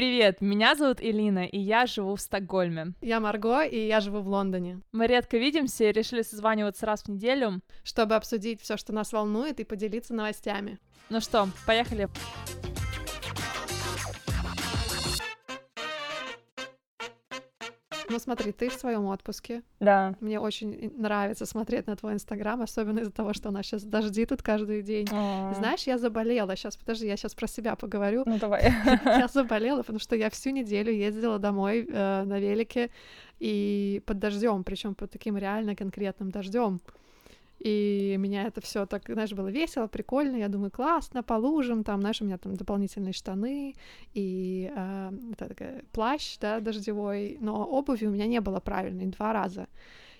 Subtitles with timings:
[0.00, 2.94] Привет, меня зовут Элина, и я живу в Стокгольме.
[3.02, 4.80] Я Марго, и я живу в Лондоне.
[4.92, 9.60] Мы редко видимся и решили созваниваться раз в неделю, чтобы обсудить все, что нас волнует,
[9.60, 10.78] и поделиться новостями.
[11.10, 12.08] Ну что, поехали.
[18.10, 19.62] Ну смотри, ты в своем отпуске.
[19.78, 20.14] Да.
[20.20, 24.26] Мне очень нравится смотреть на твой инстаграм, особенно из-за того, что у нас сейчас дожди
[24.26, 25.06] тут каждый день.
[25.12, 25.54] А.
[25.54, 26.56] Знаешь, я заболела.
[26.56, 28.24] Сейчас, подожди, я сейчас про себя поговорю.
[28.26, 28.72] Ну давай.
[29.04, 32.90] Я заболела, потому что я всю неделю ездила домой э, на велике
[33.38, 36.80] и под дождем, причем под таким реально конкретным дождем.
[37.60, 40.36] И меня это все так, знаешь, было весело, прикольно.
[40.36, 43.74] Я думаю, классно, по лужам, там, знаешь, у меня там дополнительные штаны
[44.14, 49.34] и э, это такая, плащ, да, дождевой, но обуви у меня не было правильной два
[49.34, 49.68] раза.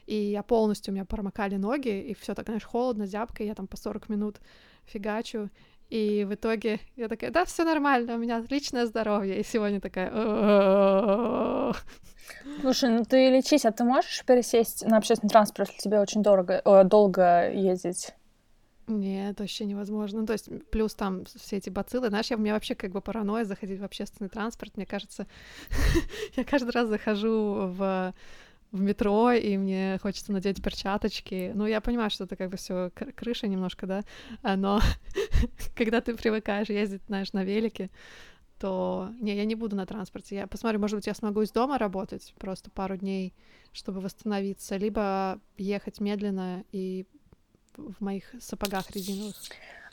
[0.07, 3.55] И я полностью, у меня промокали ноги, и все так, знаешь, холодно, зябко, и я
[3.55, 4.41] там по 40 минут
[4.85, 5.49] фигачу,
[5.91, 9.41] и в итоге я такая, да, все нормально, у меня отличное здоровье.
[9.41, 10.11] И сегодня такая...
[12.61, 16.61] Слушай, ну ты лечись, а ты можешь пересесть на общественный транспорт, если тебе очень дорого,
[16.65, 18.15] о, долго ездить?
[18.87, 20.21] Нет, вообще невозможно.
[20.21, 22.09] Ну, то есть, плюс там все эти бациллы.
[22.09, 24.77] Знаешь, я, у меня вообще как бы паранойя заходить в общественный транспорт.
[24.77, 25.27] Мне кажется,
[26.37, 28.13] я каждый раз захожу в
[28.73, 31.53] в метро, и мне хочется надеть перчаточки.
[31.55, 34.03] Ну, я понимаю, что это как бы все крыша немножко, да,
[34.43, 34.81] а, но
[35.77, 37.91] когда ты привыкаешь ездить, знаешь, на велике,
[38.59, 40.37] то не, я не буду на транспорте.
[40.37, 43.33] Я посмотрю, может быть, я смогу из дома работать просто пару дней,
[43.73, 47.07] чтобы восстановиться, либо ехать медленно и
[47.77, 49.35] в моих сапогах резиновых.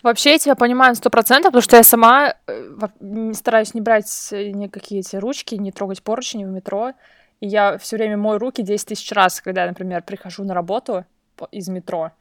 [0.04, 5.00] Вообще, я тебя понимаю сто процентов, потому что я сама э, стараюсь не брать никакие
[5.00, 6.94] эти ручки, не трогать поручни в метро.
[7.40, 11.06] И я все время мою руки 10 тысяч раз, когда я, например, прихожу на работу
[11.52, 12.12] из метро.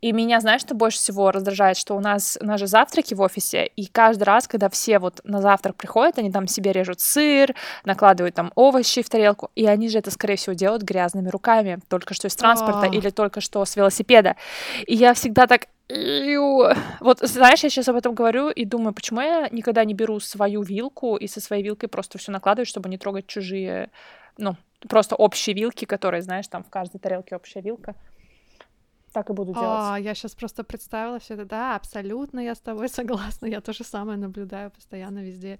[0.00, 3.20] И меня, знаешь, что больше всего раздражает, что у нас, у нас же завтраки в
[3.20, 7.54] офисе, и каждый раз, когда все вот на завтрак приходят, они там себе режут сыр,
[7.84, 12.14] накладывают там овощи в тарелку, и они же это, скорее всего, делают грязными руками, только
[12.14, 14.34] что из транспорта или только что с велосипеда.
[14.88, 15.68] И я всегда так,
[17.00, 20.62] вот, знаешь, я сейчас об этом говорю и думаю, почему я никогда не беру свою
[20.62, 23.90] вилку и со своей вилкой просто все накладываю, чтобы не трогать чужие
[24.38, 24.56] ну,
[24.88, 27.94] просто общие вилки, которые, знаешь, там в каждой тарелке общая вилка.
[29.12, 29.68] Так и буду делать.
[29.68, 31.44] А, я сейчас просто представила все это.
[31.44, 33.46] Да, абсолютно я с тобой согласна.
[33.46, 35.58] Я то же самое наблюдаю постоянно везде.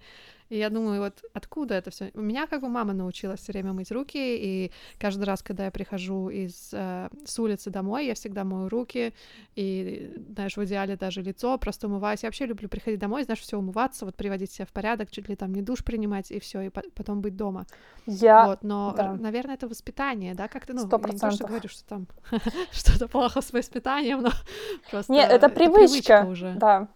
[0.52, 2.10] И я думаю, вот откуда это все?
[2.12, 5.70] У меня как бы мама научилась все время мыть руки, и каждый раз, когда я
[5.70, 9.14] прихожу из э, с улицы домой, я всегда мою руки,
[9.56, 12.22] и, знаешь, в идеале даже лицо, просто умываюсь.
[12.22, 15.36] Я вообще люблю приходить домой, знаешь, все умываться, вот приводить себя в порядок, чуть ли
[15.36, 17.64] там не душ принимать, и все, и по- потом быть дома.
[18.04, 18.44] Я...
[18.44, 19.14] Вот, но, да.
[19.14, 21.06] наверное, это воспитание, да, как ты, ну, 100%.
[21.06, 22.06] я не то, что говорю, что там
[22.72, 24.30] что-то плохо с воспитанием, но
[24.90, 25.10] просто...
[25.10, 26.52] Нет, это привычка, уже.
[26.56, 26.88] да.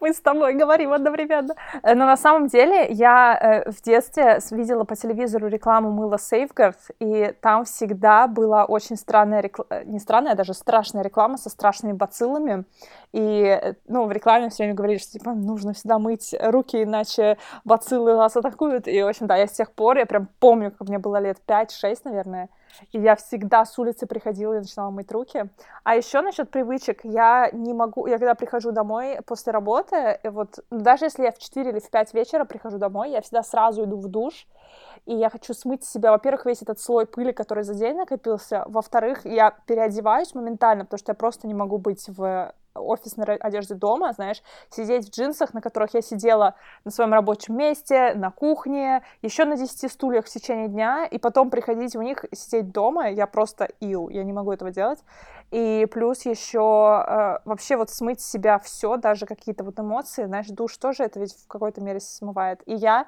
[0.00, 1.54] Мы с тобой говорим одновременно.
[1.82, 6.76] Э, но на самом деле я э, в детстве видела по телевизору рекламу мыла Safeguard,
[6.98, 11.50] и там всегда была очень странная реклама, э, не странная, а даже страшная реклама со
[11.50, 12.64] страшными бациллами.
[13.12, 18.16] И, ну, в рекламе все время говорили, что, типа, нужно всегда мыть руки, иначе бациллы
[18.16, 18.88] нас атакуют.
[18.88, 21.38] И, в общем, да, я с тех пор, я прям помню, как мне было лет
[21.46, 22.48] 5-6, наверное,
[22.92, 25.46] и я всегда с улицы приходила и начинала мыть руки.
[25.84, 30.80] А еще насчет привычек, я не могу, я когда прихожу домой после работы, вот ну,
[30.80, 33.96] даже если я в 4 или в 5 вечера прихожу домой, я всегда сразу иду
[33.96, 34.46] в душ,
[35.06, 38.64] и я хочу смыть с себя, во-первых, весь этот слой пыли, который за день накопился,
[38.66, 44.12] во-вторых, я переодеваюсь моментально, потому что я просто не могу быть в офисной одежде дома,
[44.12, 49.44] знаешь, сидеть в джинсах, на которых я сидела на своем рабочем месте, на кухне, еще
[49.44, 53.68] на 10 стульях в течение дня, и потом приходить в них сидеть дома, я просто
[53.80, 55.00] ил, я не могу этого делать.
[55.50, 60.46] И плюс еще э, вообще вот смыть с себя все, даже какие-то вот эмоции, знаешь,
[60.48, 62.62] душ тоже это ведь в какой-то мере смывает.
[62.66, 63.06] И я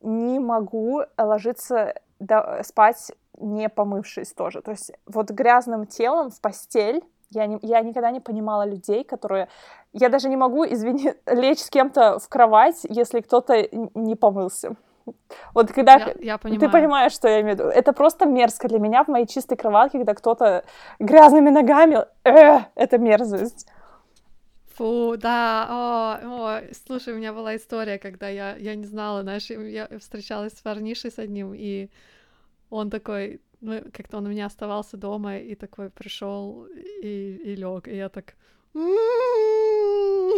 [0.00, 4.62] не могу ложиться до, спать не помывшись тоже.
[4.62, 9.48] То есть вот грязным телом в постель я, не, я никогда не понимала людей, которые...
[9.92, 14.76] Я даже не могу, извини, лечь с кем-то в кровать, если кто-то не помылся.
[15.54, 16.60] Вот когда я, я понимаю.
[16.60, 19.56] ты понимаешь, что я имею в виду, это просто мерзко для меня в моей чистой
[19.56, 20.64] кроватке, когда кто-то
[20.98, 23.66] грязными ногами, э, это мерзость.
[24.76, 29.50] Фу, да, о, о, слушай, у меня была история, когда я, я не знала, знаешь,
[29.50, 31.90] я встречалась с парнишей с одним, и
[32.70, 36.66] он такой, ну, как-то он у меня оставался дома и такой пришел
[37.02, 38.34] и, и лег, и я так...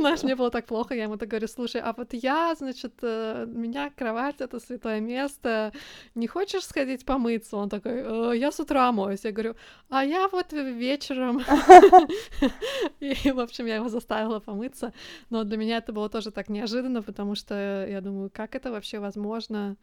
[0.02, 3.46] знаешь, мне было так плохо, я ему так говорю, слушай, а вот я, значит, э,
[3.46, 5.72] меня кровать— это святое место,
[6.14, 7.56] не хочешь сходить помыться?
[7.56, 9.24] Он такой, «Э, я с утра моюсь.
[9.24, 9.54] Я говорю,
[9.90, 11.42] а я вот вечером.
[13.00, 14.92] И, в общем, я его заставила помыться,
[15.30, 18.98] но для меня это было тоже так неожиданно, потому что я думаю, как это вообще
[18.98, 19.76] возможно?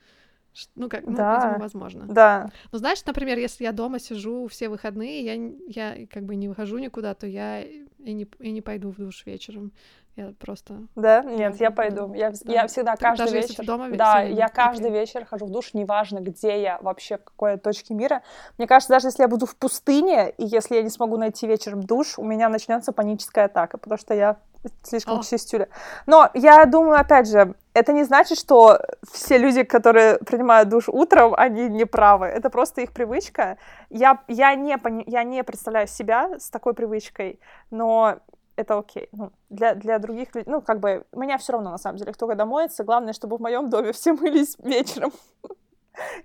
[0.75, 1.35] Ну, как, ну, да.
[1.35, 2.05] видимо, возможно.
[2.07, 2.51] Да.
[2.71, 6.77] Ну, знаешь, например, если я дома сижу все выходные, я, я как бы не выхожу
[6.77, 9.71] никуда, то я и не, и не пойду в душ вечером.
[10.19, 10.73] Я просто...
[10.95, 11.21] Да?
[11.21, 12.13] Нет, я пойду.
[12.13, 12.53] Я, да.
[12.53, 13.65] я всегда каждый Даже вечер...
[13.65, 14.99] дома да, я каждый okay.
[14.99, 18.21] вечер хожу в душ, неважно, где я вообще, в какой точке мира.
[18.57, 21.83] Мне кажется, даже если я буду в пустыне, и если я не смогу найти вечером
[21.83, 24.37] душ, у меня начнется паническая атака, потому что я
[24.83, 25.23] слишком oh.
[25.23, 25.69] чистюля.
[26.05, 28.77] Но я думаю, опять же, это не значит, что
[29.09, 32.25] все люди, которые принимают душ утром, они не правы.
[32.25, 33.57] Это просто их привычка.
[33.89, 37.39] Я, я, не, я не представляю себя с такой привычкой,
[37.71, 38.19] но
[38.59, 39.09] это окей.
[39.11, 42.27] Ну, для, для других людей, ну, как бы, меня все равно, на самом деле, кто
[42.27, 45.11] когда моется, главное, чтобы в моем доме все мылись вечером.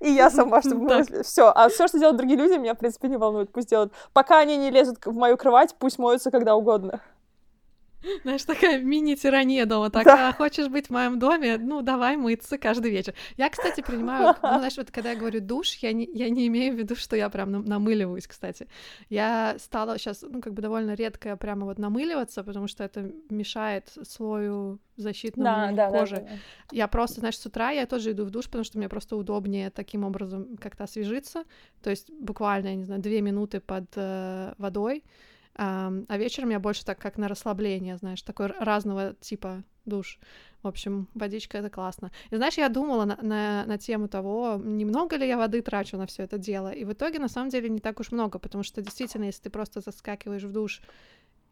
[0.01, 1.05] И я сама, чтобы.
[1.23, 1.51] Все.
[1.55, 3.51] А все, что делают другие люди, меня, в принципе, не волнует.
[3.51, 3.93] Пусть делают.
[4.13, 7.01] Пока они не лезут в мою кровать, пусть моются когда угодно.
[8.23, 9.91] Знаешь, такая мини-тирания дома.
[9.91, 10.29] Так, да.
[10.29, 11.59] а хочешь быть в моем доме?
[11.59, 13.15] Ну, давай мыться каждый вечер.
[13.37, 16.75] Я, кстати, принимаю, ну, знаешь, вот когда я говорю душ, я не, я не имею
[16.75, 18.69] в виду, что я прям намыливаюсь, кстати.
[19.09, 23.93] Я стала сейчас, ну, как бы довольно редко прямо вот намыливаться, потому что это мешает
[24.03, 26.17] слою защитному да, кожи.
[26.17, 26.37] Да, да, да.
[26.71, 29.71] Я просто, знаешь, с утра я тоже иду в душ, потому что мне просто удобнее
[29.71, 31.45] таким образом как-то освежиться.
[31.83, 35.05] То есть буквально, я не знаю, две минуты под э, водой,
[35.57, 40.19] а, вечером я больше так как на расслабление, знаешь, такой разного типа душ.
[40.63, 42.11] В общем, водичка это классно.
[42.31, 46.07] И знаешь, я думала на, на, на тему того, немного ли я воды трачу на
[46.07, 46.71] все это дело.
[46.71, 49.51] И в итоге, на самом деле, не так уж много, потому что действительно, если ты
[49.51, 50.81] просто заскакиваешь в душ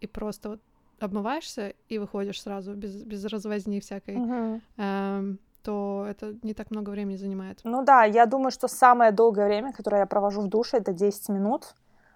[0.00, 0.60] и просто вот
[0.99, 4.60] обмываешься и выходишь сразу без, без развозни всякой, uh-huh.
[4.76, 7.60] эм, то это не так много времени занимает.
[7.64, 11.28] Ну да, я думаю, что самое долгое время, которое я провожу в душе, это 10
[11.28, 11.75] минут.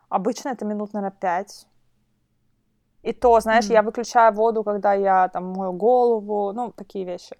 [0.08, 1.66] Обычно это минут, наверное, 5.
[3.06, 3.73] И то, знаешь, mm-hmm.
[3.73, 7.37] я выключаю воду, когда я там мою голову, ну, такие вещи.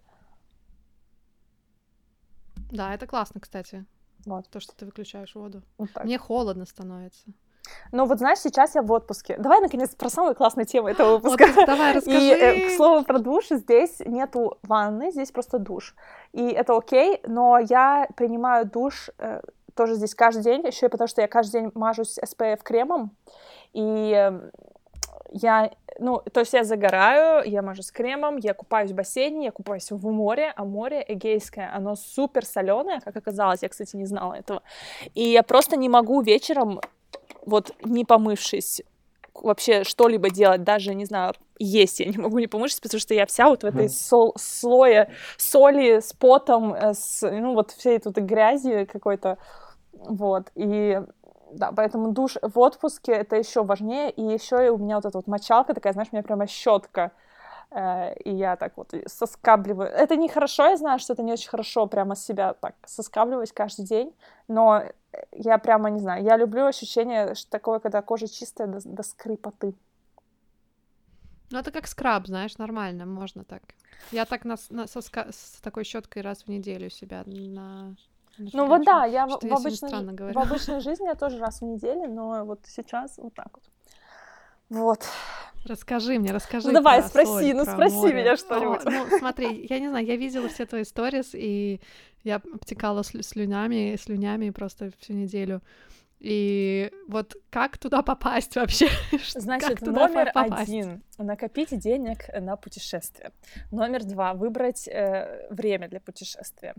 [2.71, 3.85] Да, это классно, кстати.
[4.25, 4.49] Вот.
[4.49, 5.63] То, что ты выключаешь воду.
[5.77, 7.27] Вот Мне холодно становится.
[7.91, 9.37] Ну вот знаешь, сейчас я в отпуске.
[9.39, 11.47] Давай, наконец, про самую классную тему этого выпуска.
[11.53, 12.17] Вот, давай, расскажи.
[12.17, 15.97] И, э, к слову про душ, здесь нету ванны, здесь просто душ.
[16.33, 19.41] И это окей, но я принимаю душ э,
[19.75, 23.17] тоже здесь каждый день, еще и потому что я каждый день мажусь SPF кремом.
[23.73, 24.51] И э,
[25.37, 29.53] я, ну, то есть я загораю, я мажу с кремом, я купаюсь в бассейне, я
[29.53, 34.35] купаюсь в море, а море Эгейское, оно супер соленое, как оказалось, я, кстати, не знала
[34.35, 34.63] этого.
[35.15, 36.81] И я просто не могу вечером,
[37.45, 38.83] вот не помывшись,
[39.35, 43.27] вообще что-либо делать, даже, не знаю, есть я не могу не помывшись, потому что я
[43.27, 48.17] вся вот в этой сол слое соли с потом, э, с, ну, вот всей тут
[48.17, 49.39] грязи какой-то,
[49.93, 51.01] вот, и
[51.57, 54.11] да, поэтому душ в отпуске это еще важнее.
[54.11, 57.13] И еще и у меня вот эта вот мочалка такая, знаешь, у меня прямо щетка.
[57.71, 59.89] Э, и я так вот соскабливаю.
[59.89, 63.85] Это не хорошо, я знаю, что это не очень хорошо прямо себя так соскабливать каждый
[63.85, 64.15] день,
[64.49, 64.83] но
[65.33, 66.25] я прямо не знаю.
[66.25, 69.75] Я люблю ощущение что такое, когда кожа чистая до, до скрипоты.
[71.51, 73.63] Ну, это как скраб, знаешь, нормально, можно так.
[74.11, 77.95] Я так на, на, со, с такой щеткой раз в неделю себя на
[78.39, 82.45] ну вот да, я в, обычной, в обычной жизни я тоже раз в неделю, но
[82.45, 83.65] вот сейчас вот так вот.
[84.69, 85.07] Вот.
[85.65, 86.69] Расскажи мне, расскажи.
[86.69, 88.15] Ну давай, спроси, соль, ну спроси море.
[88.15, 88.85] меня что-нибудь.
[88.85, 91.81] О, ну смотри, я не знаю, я видела все твои сторис, и
[92.25, 95.61] я обтекала слю слюнями, слюнями просто всю неделю.
[96.19, 98.89] И вот как туда попасть вообще?
[99.35, 100.69] Значит, номер попасть?
[100.69, 103.33] один— накопить денег на путешествие.
[103.71, 106.75] Номер два— выбрать э, время для путешествия.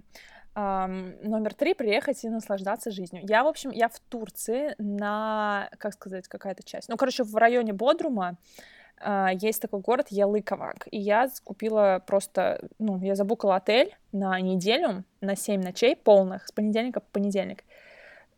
[0.58, 3.22] Номер три— приехать и наслаждаться жизнью.
[3.28, 6.90] Я, в общем, я в Турции на, как сказать, какая-то часть.
[6.90, 8.38] Ну, короче, в районе Бодрума
[9.00, 10.88] uh, есть такой город Ялыковак.
[10.90, 16.52] И я купила просто, ну, я забукала отель на неделю, на 7 ночей полных, с
[16.52, 17.64] понедельника по понедельник.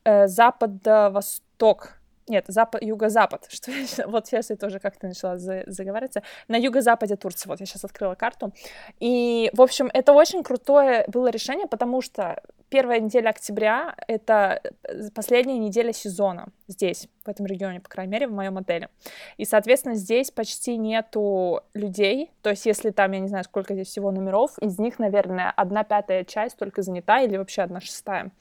[0.04, 1.99] Uh, Запад-восток
[2.30, 3.72] нет, запад, юго-запад, что
[4.08, 8.16] вот сейчас я тоже как-то начала за, заговариваться, на юго-западе Турции, вот я сейчас открыла
[8.16, 8.54] карту,
[9.00, 15.10] и, в общем, это очень крутое было решение, потому что первая неделя октября— это э,
[15.14, 18.90] последняя неделя сезона здесь, в этом регионе, по крайней мере, в моем отеле.
[19.38, 23.88] И, соответственно, здесь почти нету людей, то есть если там, я не знаю, сколько здесь
[23.88, 28.32] всего номеров, из них, наверное, одна пятая часть только занята или вообще одна шестая.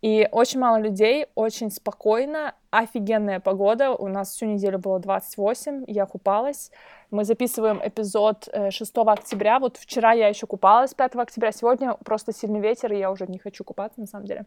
[0.00, 6.06] И очень мало людей, очень спокойно, офигенная погода, у нас всю неделю было 28, я
[6.06, 6.70] купалась,
[7.10, 9.58] Мы записываем эпизод 6 э, октября.
[9.58, 13.38] Вот вчера я еще купалась 5 октября, сегодня просто сильный ветер, и я уже не
[13.38, 14.44] хочу купаться, на самом деле.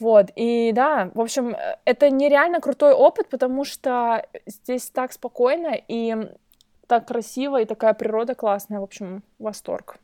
[0.00, 5.74] Вот, и да, в общем, э, это нереально крутой опыт, потому что здесь так спокойно
[5.88, 6.16] и
[6.86, 9.96] так красиво, и такая природа классная, в общем, восторг.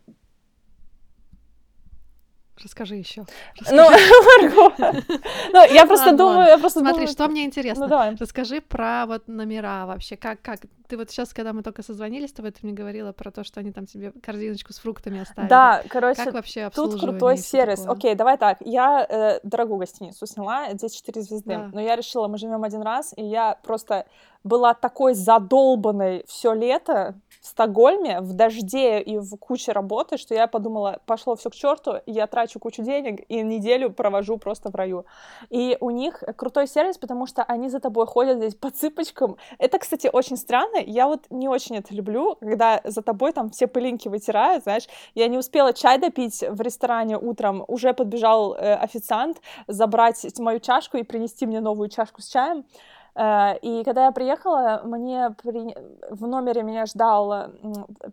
[2.63, 3.25] Расскажи еще.
[3.71, 3.91] Ну,
[4.41, 5.03] Марго.
[5.53, 7.87] Ну, я просто думаю, я просто Смотри, что мне интересно.
[7.89, 8.17] Ну.
[8.19, 10.17] Расскажи про вот номера вообще.
[10.17, 10.61] Как, как?
[10.89, 13.87] Ты вот сейчас, когда мы только созвонились, ты мне говорила про то, что они там
[13.87, 15.49] тебе корзиночку с фруктами оставили.
[15.49, 17.85] Да, короче, как вообще тут крутой сервис.
[17.87, 18.59] Окей, давай так.
[18.61, 21.71] Я э, дорогую гостиницу сняла, здесь 4 звезды.
[21.73, 24.07] Но я решила, мы живем один раз, и я просто
[24.43, 30.47] была такой задолбанной все лето, в Стокгольме в дожде и в куче работы, что я
[30.47, 35.05] подумала, пошло все к черту, я трачу кучу денег и неделю провожу просто в раю.
[35.51, 39.37] И у них крутой сервис, потому что они за тобой ходят здесь по цыпочкам.
[39.59, 40.79] Это, кстати, очень странно.
[40.79, 44.89] Я вот не очень это люблю, когда за тобой там все пылинки вытирают, знаешь.
[45.15, 50.97] Я не успела чай допить в ресторане утром, уже подбежал э, официант забрать мою чашку
[50.97, 52.65] и принести мне новую чашку с чаем.
[53.15, 55.75] Э, и когда я приехала, мне при...
[56.11, 57.51] в номере меня ждал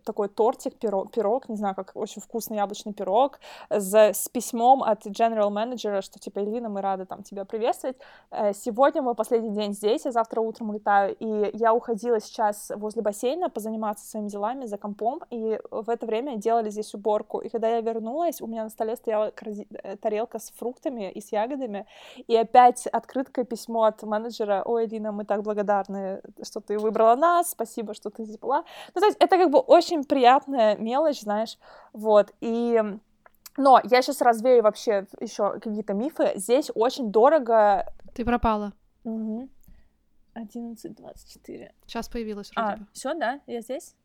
[0.04, 3.38] такой тортик, пирог, пирог, не знаю, как очень вкусный яблочный пирог,
[3.70, 7.96] с, с письмом от general manager, что типа, Элина, мы рады там тебя приветствовать.
[8.30, 13.02] Э, сегодня мой последний день здесь, я завтра утром улетаю, и я уходила сейчас возле
[13.02, 17.38] бассейна позаниматься своими делами за компом, и в это время делали здесь уборку.
[17.38, 21.32] И когда я вернулась, у меня на столе стояла э, тарелка с фруктами и с
[21.32, 21.86] ягодами,
[22.26, 27.50] и опять открыткое письмо от менеджера, ой, Лина, мы так благодарны, что ты выбрала нас,
[27.50, 28.64] спасибо, что ты здесь была.
[28.94, 31.58] Ну, то есть это как бы очень приятная мелочь, знаешь,
[31.92, 32.82] вот, и...
[33.56, 36.32] Но я сейчас развею вообще еще какие-то мифы.
[36.36, 37.92] Здесь очень дорого...
[38.14, 38.72] Ты пропала.
[39.02, 39.48] Угу.
[40.36, 41.72] 11.24.
[41.86, 42.86] Сейчас появилась вроде а, бы.
[42.92, 43.40] все, да?
[43.46, 43.96] Я здесь?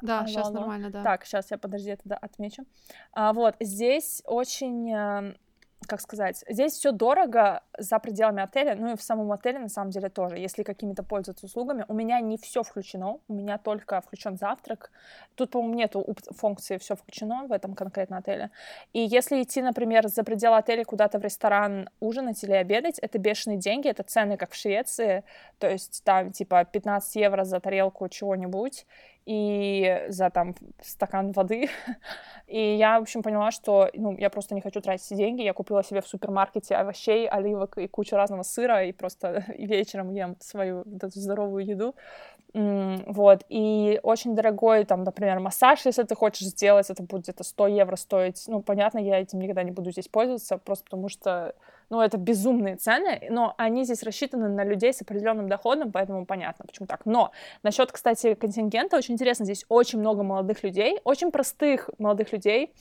[0.00, 1.02] Да, а, сейчас нормально, да.
[1.02, 2.64] Так, сейчас я, подожди, это отмечу.
[3.12, 5.36] А, вот, здесь очень эм,
[5.86, 9.90] как сказать, здесь все дорого за пределами отеля, ну и в самом отеле на самом
[9.90, 11.84] деле тоже, если какими-то пользоваться услугами.
[11.88, 14.90] У меня не все включено, у меня только включен завтрак.
[15.34, 18.50] Тут, по-моему, нету функции все включено в этом конкретно отеле.
[18.92, 23.58] И если идти, например, за пределы отеля куда-то в ресторан ужинать или обедать, это бешеные
[23.58, 25.24] деньги, это цены, как в Швеции,
[25.58, 28.86] то есть там типа 15 евро за тарелку чего-нибудь,
[29.26, 31.68] и за там стакан воды.
[32.48, 35.42] И я, в общем, поняла, что ну, я просто не хочу тратить деньги.
[35.42, 40.36] Я купила себе в супермаркете овощей, оливок и кучу разного сыра, и просто вечером ем
[40.40, 41.94] свою вот эту здоровую еду.
[42.54, 47.68] Вот, и очень дорогой, там, например, массаж, если ты хочешь сделать, это будет где-то 100
[47.68, 48.44] евро стоить.
[48.46, 51.54] Ну, понятно, я этим никогда не буду здесь пользоваться, просто потому что
[51.92, 56.64] ну, это безумные цены, но они здесь рассчитаны на людей с определенным доходом, поэтому понятно,
[56.66, 57.04] почему так.
[57.04, 57.32] Но
[57.62, 62.72] насчет, кстати, контингента, очень интересно, здесь очень много молодых людей, очень простых молодых людей,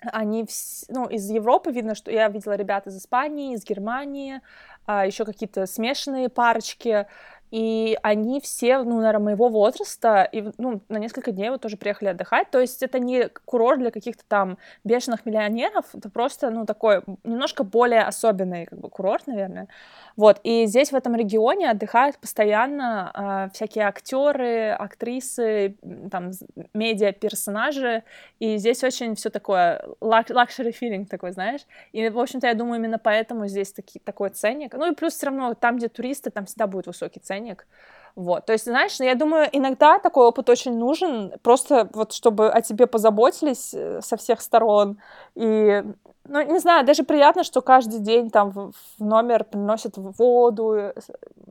[0.00, 0.86] они, вс...
[0.88, 4.40] ну, из Европы видно, что я видела ребят из Испании, из Германии,
[4.86, 7.06] а, еще какие-то смешанные парочки,
[7.52, 12.08] и они все, ну, наверное, моего возраста, и, ну, на несколько дней вот тоже приехали
[12.08, 17.02] отдыхать, то есть это не курорт для каких-то там бешеных миллионеров, это просто, ну, такой
[17.24, 19.68] немножко более особенный, как бы, курорт, наверное,
[20.16, 25.76] вот, и здесь, в этом регионе, отдыхают постоянно э, всякие актеры, актрисы,
[26.10, 26.30] там,
[26.72, 28.02] медиа-персонажи,
[28.38, 32.98] и здесь очень все такое, luxury feeling такой, знаешь, и, в общем-то, я думаю, именно
[32.98, 36.66] поэтому здесь таки, такой ценник, ну, и плюс все равно там, где туристы, там всегда
[36.66, 37.66] будет высокий ценник, денег.
[38.14, 42.60] Вот, то есть, знаешь, я думаю, иногда такой опыт очень нужен, просто вот чтобы о
[42.60, 44.98] тебе позаботились э, со всех сторон,
[45.34, 45.82] и,
[46.28, 50.92] ну, не знаю, даже приятно, что каждый день там в номер приносят воду, э,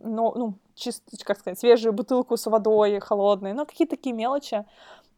[0.03, 4.63] ну, ну чисто, как сказать, свежую бутылку с водой холодной, ну, какие-то такие мелочи,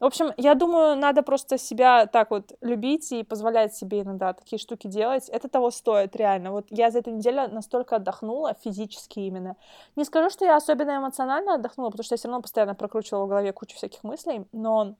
[0.04, 4.60] в общем, я думаю, надо просто себя так вот любить и позволять себе иногда такие
[4.60, 5.30] штуки делать.
[5.30, 6.52] Это того стоит, реально.
[6.52, 9.56] Вот я за эту неделю настолько отдохнула, физически именно.
[9.96, 13.30] Не скажу, что я особенно эмоционально отдохнула, потому что я все равно постоянно прокручивала в
[13.30, 14.96] голове кучу всяких мыслей, но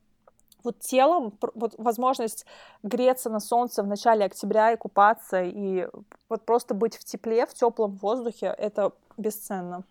[0.64, 2.46] вот телом, вот возможность
[2.82, 5.86] греться на солнце в начале октября и купаться, и
[6.30, 9.84] вот просто быть в тепле, в теплом воздухе, это бесценно.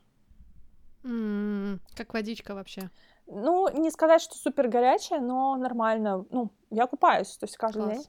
[1.04, 2.88] Mm, как водичка вообще.
[3.34, 6.24] Ну, не сказать, что супер горячая, но нормально.
[6.30, 7.98] Ну, я купаюсь, то есть каждый Класс.
[7.98, 8.06] день.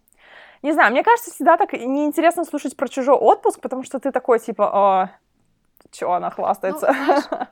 [0.62, 4.40] Не знаю, мне кажется, всегда так неинтересно слушать про чужой отпуск, потому что ты такой,
[4.40, 5.10] типа, а,
[5.92, 6.88] чё она хвастается?
[6.88, 7.24] Ну, знаешь,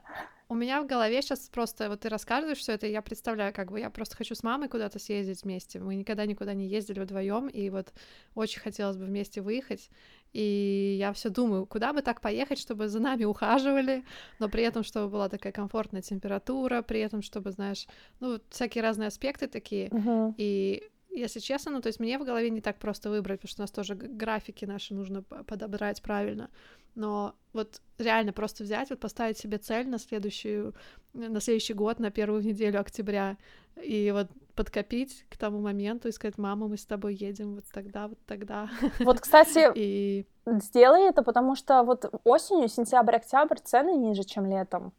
[0.52, 3.80] у меня в голове сейчас просто, вот ты рассказываешь все это, я представляю, как бы
[3.80, 5.80] я просто хочу с мамой куда-то съездить вместе.
[5.80, 7.94] Мы никогда никуда не ездили вдвоем, и вот
[8.36, 9.90] очень хотелось бы вместе выехать.
[10.34, 14.04] И я все думаю, куда бы так поехать, чтобы за нами ухаживали,
[14.40, 17.88] но при этом, чтобы была такая комфортная температура, при этом, чтобы, знаешь,
[18.20, 19.88] ну, всякие разные аспекты такие.
[19.88, 20.34] Uh-huh.
[20.36, 23.62] И если честно, ну, то есть мне в голове не так просто выбрать, потому что
[23.62, 26.50] у нас тоже графики наши нужно подобрать правильно
[26.96, 30.74] но вот реально просто взять, вот поставить себе цель на следующую,
[31.14, 33.38] на следующий год, на первую неделю октября,
[33.82, 38.08] и вот подкопить к тому моменту и сказать, мама, мы с тобой едем вот тогда,
[38.08, 38.70] вот тогда.
[39.00, 40.26] Вот, кстати, и...
[40.46, 44.94] сделай это, потому что вот осенью, сентябрь, октябрь цены ниже, чем летом.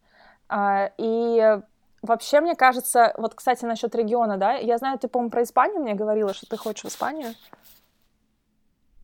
[0.49, 1.61] А, и
[2.03, 5.95] вообще, мне кажется, вот, кстати, насчет региона, да, я знаю, ты, по-моему, про Испанию мне
[5.95, 7.35] говорила, что ты хочешь в Испанию.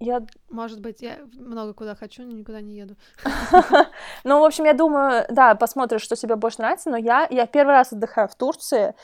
[0.00, 0.22] Я...
[0.48, 2.96] Может быть, я много куда хочу, но никуда не еду.
[4.24, 7.72] Ну, в общем, я думаю, да, посмотришь, что тебе больше нравится, но я, я первый
[7.72, 8.94] раз отдыхаю в Турции.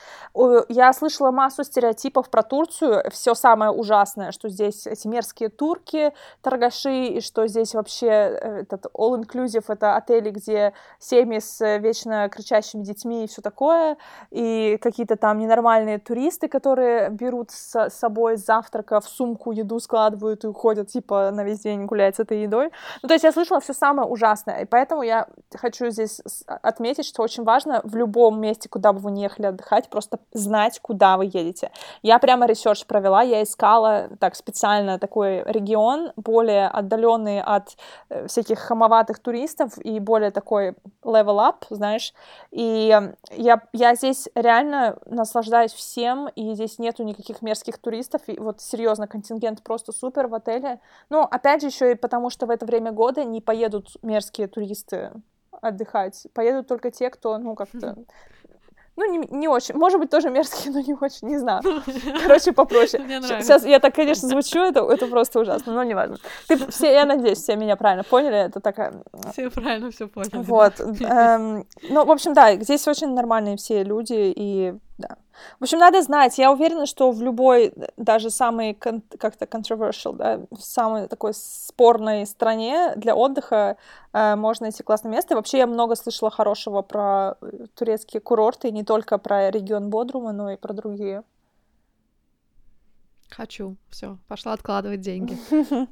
[0.69, 3.03] Я слышала массу стереотипов про Турцию.
[3.11, 8.85] Все самое ужасное, что здесь эти мерзкие турки, торгаши, и что здесь вообще э, этот
[8.93, 13.97] all-inclusive, это отели, где семьи с вечно кричащими детьми и все такое,
[14.31, 20.47] и какие-то там ненормальные туристы, которые берут с собой завтрака в сумку еду складывают и
[20.47, 22.71] уходят типа, на весь день гулять с этой едой.
[23.01, 27.23] Ну, то есть я слышала все самое ужасное, и поэтому я хочу здесь отметить, что
[27.23, 31.25] очень важно в любом месте, куда бы вы не ехали отдыхать, просто знать, куда вы
[31.25, 31.71] едете.
[32.01, 37.75] Я прямо research провела, я искала так специально такой регион, более отдаленный от
[38.09, 42.13] э, всяких хамоватых туристов и более такой level up, знаешь,
[42.51, 42.97] и
[43.31, 49.07] я, я здесь реально наслаждаюсь всем, и здесь нету никаких мерзких туристов, и вот серьезно,
[49.07, 50.74] контингент просто супер в отеле,
[51.09, 55.11] ну, опять же, еще и потому, что в это время года не поедут мерзкие туристы
[55.61, 56.27] отдыхать.
[56.33, 57.95] Поедут только те, кто, ну, как-то
[58.95, 59.75] ну, не, не очень.
[59.75, 61.61] Может быть, тоже мерзкие, но не очень, не знаю.
[62.23, 63.03] Короче, попроще.
[63.03, 66.17] Мне Сейчас я так, конечно, звучу, это, это просто ужасно, но неважно.
[66.47, 68.37] Ты все, я надеюсь, все меня правильно поняли.
[68.37, 68.93] Это такая...
[69.33, 70.37] Все правильно все поняли.
[70.43, 70.79] Вот.
[70.79, 75.17] Эм, ну, в общем, да, здесь очень нормальные все люди, и да.
[75.59, 76.37] В общем, надо знать.
[76.37, 82.93] Я уверена, что в любой, даже самой как-то controversial, да, в самой такой спорной стране
[82.95, 83.75] для отдыха
[84.13, 85.33] э, можно найти классное место.
[85.33, 90.31] И вообще я много слышала хорошего про э, турецкие курорты, не только про регион Бодрума,
[90.31, 91.23] но и про другие.
[93.29, 93.75] Хочу.
[93.89, 95.37] Все, пошла откладывать деньги.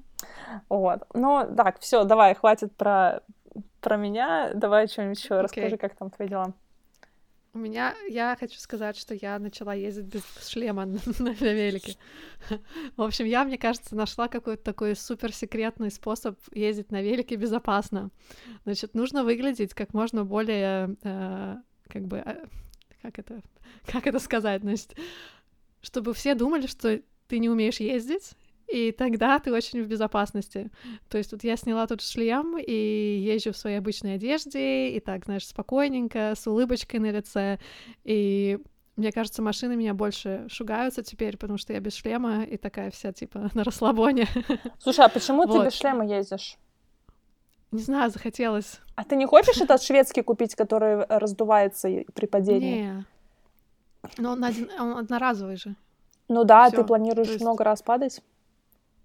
[0.69, 1.01] Вот.
[1.13, 3.23] Ну, так, все, давай, хватит про,
[3.81, 4.51] про меня.
[4.53, 6.53] Давай что-нибудь еще расскажи, как там твои дела.
[7.55, 11.97] У меня, я хочу сказать, что я начала ездить без шлема на, на велике.
[12.97, 18.09] В общем, я, мне кажется, нашла какой-то такой суперсекретный способ ездить на велике безопасно.
[18.63, 21.57] Значит, нужно выглядеть как можно более, э,
[21.89, 22.45] как бы, э,
[23.03, 23.43] как это,
[23.85, 24.95] как это сказать, значит,
[25.81, 28.31] чтобы все думали, что ты не умеешь ездить,
[28.73, 30.71] и тогда ты очень в безопасности.
[31.07, 32.73] То есть вот я сняла тут шлем и
[33.21, 37.59] езжу в своей обычной одежде, и так, знаешь, спокойненько, с улыбочкой на лице,
[38.03, 38.57] и
[38.95, 43.11] мне кажется, машины меня больше шугаются теперь, потому что я без шлема и такая вся,
[43.11, 44.27] типа, на расслабоне.
[44.79, 45.59] Слушай, а почему вот.
[45.59, 46.57] ты без шлема ездишь?
[47.71, 48.79] Не знаю, захотелось.
[48.95, 52.81] А ты не хочешь этот шведский купить, который раздувается при падении?
[52.83, 53.05] Не.
[54.17, 55.75] Но он, один, он одноразовый же.
[56.27, 56.77] Ну да, Всё.
[56.77, 57.41] ты планируешь есть...
[57.41, 58.21] много раз падать?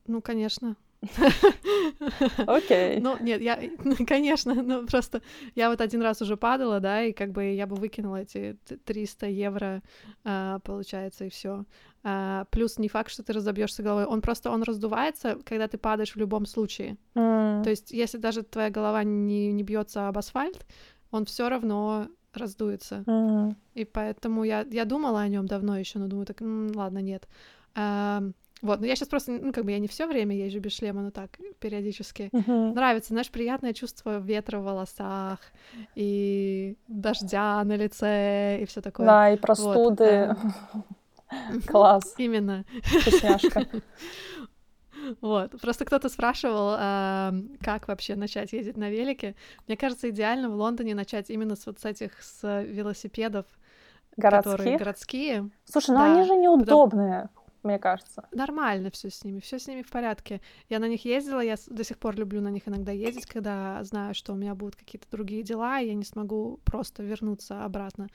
[0.09, 0.77] Ну, конечно.
[2.47, 3.01] Окей.
[3.01, 3.61] Ну, нет, я,
[4.07, 5.23] конечно, ну, просто
[5.55, 9.27] я вот один раз уже падала, да, и как бы я бы выкинула эти 300
[9.27, 9.83] евро,
[10.25, 11.65] а, получается, и все.
[12.03, 16.15] А, плюс не факт, что ты разобьешься головой, он просто, он раздувается, когда ты падаешь
[16.15, 16.97] в любом случае.
[17.15, 17.63] Mm.
[17.63, 20.67] То есть, если даже твоя голова не, не бьется об асфальт,
[21.11, 23.05] он все равно раздуется.
[23.07, 23.55] Mm.
[23.75, 27.29] И поэтому я, я думала о нем давно еще, но думаю, так, ладно, нет.
[28.63, 30.73] А, вот, но я сейчас просто, ну, как бы я не все время езжу без
[30.73, 32.31] шлема, но так, периодически.
[32.33, 32.75] Uh-huh.
[32.75, 35.41] Нравится, знаешь, приятное чувство ветра в волосах,
[35.95, 39.07] и дождя на лице, и все такое.
[39.07, 40.35] Да, и простуды.
[41.67, 42.15] Класс.
[42.19, 42.65] Именно.
[42.83, 43.67] Вкусняшка.
[45.21, 45.53] Вот.
[45.61, 49.37] Просто кто-то спрашивал, э, как вообще начать ездить на велике.
[49.67, 53.47] Мне кажется, идеально в Лондоне начать именно с вот с этих с велосипедов,
[54.17, 54.53] городских?
[54.53, 55.51] которые городские.
[55.65, 57.31] Слушай, ну да, они же неудобные
[57.69, 58.29] мне кажется.
[58.33, 60.41] Нормально все с ними, все с ними в порядке.
[60.69, 64.15] Я на них ездила, я до сих пор люблю на них иногда ездить, когда знаю,
[64.15, 68.09] что у меня будут какие-то другие дела, и я не смогу просто вернуться обратно.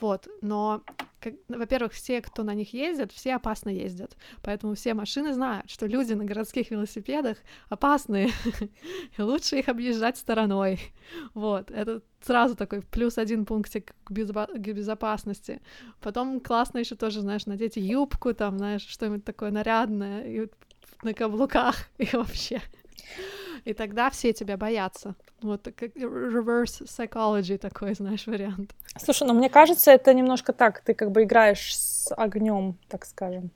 [0.00, 0.82] Вот, но,
[1.20, 5.86] как, во-первых, все, кто на них ездят, все опасно ездят, поэтому все машины знают, что
[5.86, 8.30] люди на городских велосипедах опасные,
[9.18, 10.80] и лучше их объезжать стороной.
[11.34, 15.60] Вот, это сразу такой плюс один пунктик к безопасности.
[16.00, 20.48] Потом классно еще тоже, знаешь, надеть юбку, там, знаешь, что-нибудь такое нарядное, и
[21.02, 22.60] на каблуках, и вообще.
[23.64, 25.14] И тогда все тебя боятся.
[25.40, 28.74] Вот как reverse psychology такой, знаешь, вариант.
[28.96, 33.50] Слушай, ну мне кажется, это немножко так, ты как бы играешь с огнем, так скажем.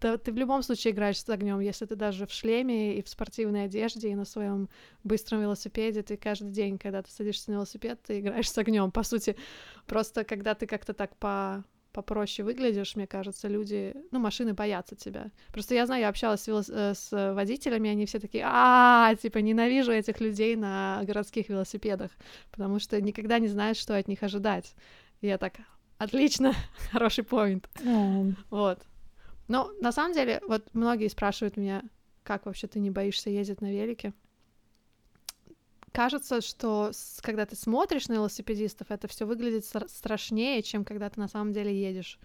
[0.00, 3.08] Да, ты в любом случае играешь с огнем, если ты даже в шлеме и в
[3.08, 4.68] спортивной одежде и на своем
[5.04, 8.90] быстром велосипеде, ты каждый день, когда ты садишься на велосипед, ты играешь с огнем.
[8.90, 9.36] По сути,
[9.86, 15.30] просто когда ты как-то так по попроще выглядишь, мне кажется, люди, ну, машины боятся тебя.
[15.52, 16.68] Просто я знаю, я общалась с.
[16.68, 22.10] Э, с водителями, они все такие, а, типа, ненавижу этих людей на городских велосипедах,
[22.50, 24.74] потому что никогда не знаешь, что от них ожидать.
[25.20, 25.54] И я так,
[25.98, 26.52] отлично,
[26.92, 27.68] хороший поинт.
[27.82, 28.34] Mm.
[28.50, 28.82] Вот.
[29.48, 31.82] Но на самом деле, вот многие спрашивают меня,
[32.22, 34.12] как вообще ты не боишься ездить на велике?
[35.92, 41.28] Кажется, что когда ты смотришь на велосипедистов, это все выглядит страшнее, чем когда ты на
[41.28, 42.18] самом деле едешь.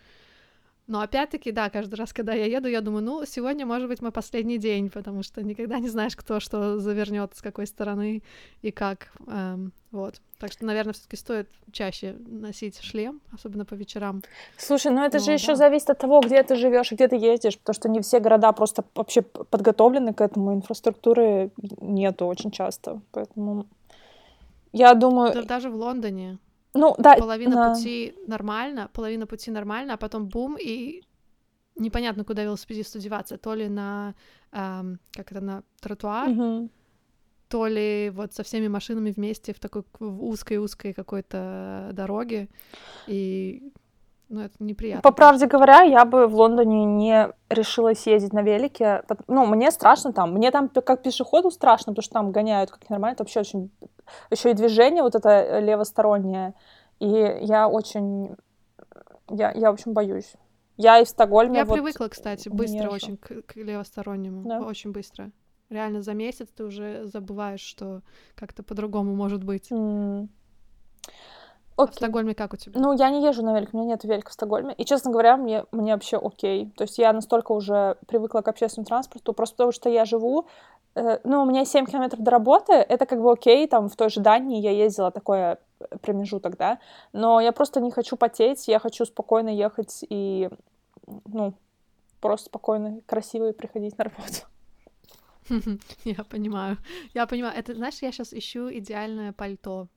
[0.88, 4.12] Но опять-таки, да, каждый раз, когда я еду, я думаю, ну, сегодня может быть мой
[4.12, 8.23] последний день, потому что никогда не знаешь, кто что завернет, с какой стороны
[8.62, 9.10] и как.
[9.28, 10.21] Эм, вот.
[10.39, 14.21] Так что, наверное, все-таки стоит чаще носить шлем, особенно по вечерам.
[14.58, 15.56] Слушай, ну это Но, же еще да.
[15.56, 18.54] зависит от того, где ты живешь и где ты ездишь, потому что не все города
[18.54, 23.65] просто вообще подготовлены к этому, инфраструктуры нету очень часто, поэтому
[24.71, 25.34] я думаю.
[25.34, 26.38] Да, даже в Лондоне.
[26.78, 27.16] Ну, да.
[27.16, 27.74] Половина да.
[27.74, 31.02] пути нормально, половина пути нормально, а потом бум, и
[31.76, 33.38] непонятно, куда велосипедисту деваться.
[33.38, 34.16] То ли на,
[34.52, 36.70] эм, как это, на тротуар, угу.
[37.50, 42.50] то ли вот со всеми машинами вместе в такой узкой-узкой какой-то дороге.
[43.08, 43.72] И
[44.30, 45.02] ну, это неприятно.
[45.02, 49.04] По правде говоря, я бы в Лондоне не решила съездить на велике.
[49.28, 50.34] Ну, мне страшно там.
[50.34, 53.13] Мне там как пешеходу страшно, потому что там гоняют как нормально.
[53.13, 53.72] Это вообще очень...
[54.30, 56.54] Еще и движение вот это левостороннее.
[57.00, 58.36] И я очень...
[59.30, 60.34] Я, я в общем, боюсь.
[60.78, 61.60] Я и в Стокгольме...
[61.60, 64.48] Я вот привыкла, кстати, быстро очень к, к левостороннему.
[64.48, 64.62] Да.
[64.62, 65.32] Очень быстро.
[65.70, 68.02] Реально за месяц ты уже забываешь, что
[68.36, 69.70] как-то по-другому может быть.
[69.72, 70.30] Mm.
[71.78, 71.91] Окей.
[71.91, 72.80] А в Стокгольме как у тебя?
[72.80, 74.74] Ну, я не езжу на велике, у меня нет велика в Стокгольме.
[74.74, 76.72] И, честно говоря, мне, мне вообще окей.
[76.76, 80.48] То есть я настолько уже привыкла к общественному транспорту, просто потому что я живу...
[80.98, 84.10] Э, ну, у меня 7 километров до работы, это как бы окей, там в той
[84.10, 86.80] же Дании я ездила такое э, промежуток, да,
[87.14, 90.50] но я просто не хочу потеть, я хочу спокойно ехать и,
[91.26, 91.54] ну,
[92.20, 94.48] просто спокойно, красиво приходить на работу.
[96.04, 96.78] Я понимаю.
[97.14, 97.56] Я понимаю.
[97.58, 99.88] Это, знаешь, я сейчас ищу идеальное пальто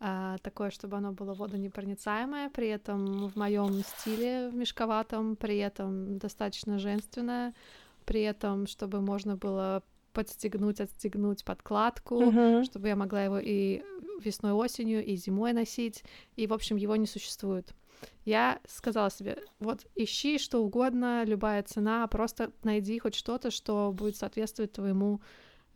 [0.00, 6.18] а, такое, чтобы оно было водонепроницаемое, при этом в моем стиле в мешковатом, при этом
[6.18, 7.54] достаточно женственное,
[8.04, 9.82] при этом, чтобы можно было
[10.14, 12.64] подстегнуть, отстегнуть подкладку, uh-huh.
[12.64, 13.82] чтобы я могла его и
[14.22, 16.04] весной, осенью, и зимой носить,
[16.36, 17.74] и, в общем, его не существует.
[18.24, 24.16] Я сказала себе, вот ищи что угодно, любая цена, просто найди хоть что-то, что будет
[24.16, 25.20] соответствовать твоему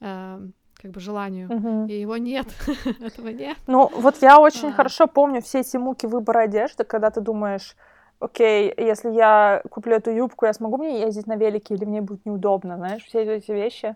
[0.00, 1.86] э, как бы желанию, угу.
[1.86, 2.46] и его нет,
[3.00, 3.56] этого нет.
[3.66, 4.72] Ну, вот я очень а.
[4.72, 7.76] хорошо помню все эти муки выбора одежды, когда ты думаешь,
[8.20, 12.24] окей, если я куплю эту юбку, я смогу мне ездить на велике или мне будет
[12.26, 13.94] неудобно, знаешь, все эти вещи.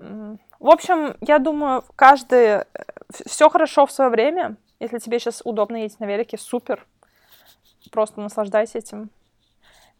[0.00, 2.64] В общем, я думаю, каждый...
[3.26, 4.56] Все хорошо в свое время.
[4.78, 6.86] Если тебе сейчас удобно ездить на велике, супер.
[7.90, 9.10] Просто наслаждайся этим.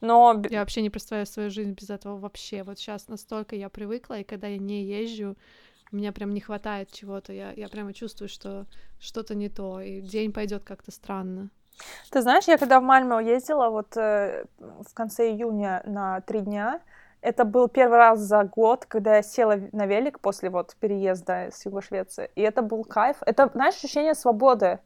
[0.00, 0.42] Но...
[0.48, 2.62] Я вообще не представляю свою жизнь без этого вообще.
[2.62, 5.36] Вот сейчас настолько я привыкла, и когда я не езжу,
[5.92, 8.66] у меня прям не хватает чего-то, я, я прямо чувствую, что
[9.00, 11.50] что-то не то, и день пойдет как-то странно.
[12.10, 16.80] Ты знаешь, я когда в Мальме ездила вот э, в конце июня на три дня,
[17.22, 21.64] это был первый раз за год, когда я села на велик после вот переезда с
[21.66, 23.18] Юго Швеции, и это был кайф.
[23.26, 24.78] Это, знаешь, ощущение свободы.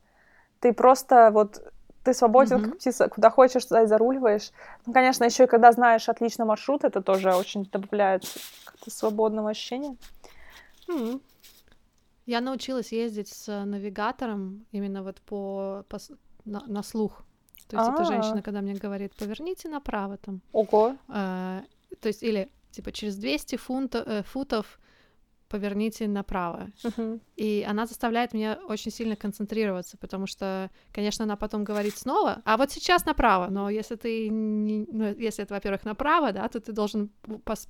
[0.61, 1.63] Ты просто вот
[2.05, 2.65] ты свободен, mm-hmm.
[2.65, 4.51] как птица, куда хочешь, туда и заруливаешь.
[4.85, 8.25] Ну, конечно, еще и когда знаешь отличный маршрут, это тоже очень добавляет
[8.65, 9.97] как-то свободного ощущения.
[10.89, 11.23] Mm.
[12.27, 15.99] Я научилась ездить с навигатором именно вот по, по
[16.45, 17.23] на, на слух.
[17.69, 17.95] То есть А-а-а.
[17.95, 20.43] эта женщина, когда мне говорит, поверните направо там.
[20.53, 20.97] Ого.
[21.09, 21.63] Э,
[22.01, 24.79] то есть или типа через 200 фунтов, э, футов
[25.49, 26.71] поверните направо.
[26.83, 27.21] Uh-huh.
[27.37, 32.57] И она заставляет меня очень сильно концентрироваться, потому что, конечно, она потом говорит снова, а
[32.57, 36.73] вот сейчас направо, но если ты, не, ну, если это, во-первых, направо, да, то ты
[36.73, 37.11] должен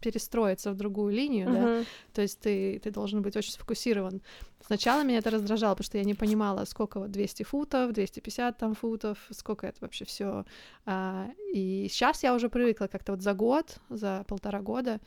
[0.00, 1.80] перестроиться в другую линию, uh-huh.
[1.80, 4.22] да, то есть ты, ты должен быть очень сфокусирован.
[4.66, 8.74] Сначала меня это раздражало, потому что я не понимала, сколько вот 200 футов, 250 там
[8.74, 10.44] футов, сколько это вообще все.
[10.86, 15.00] А, и сейчас я уже привыкла как-то вот за год, за полтора года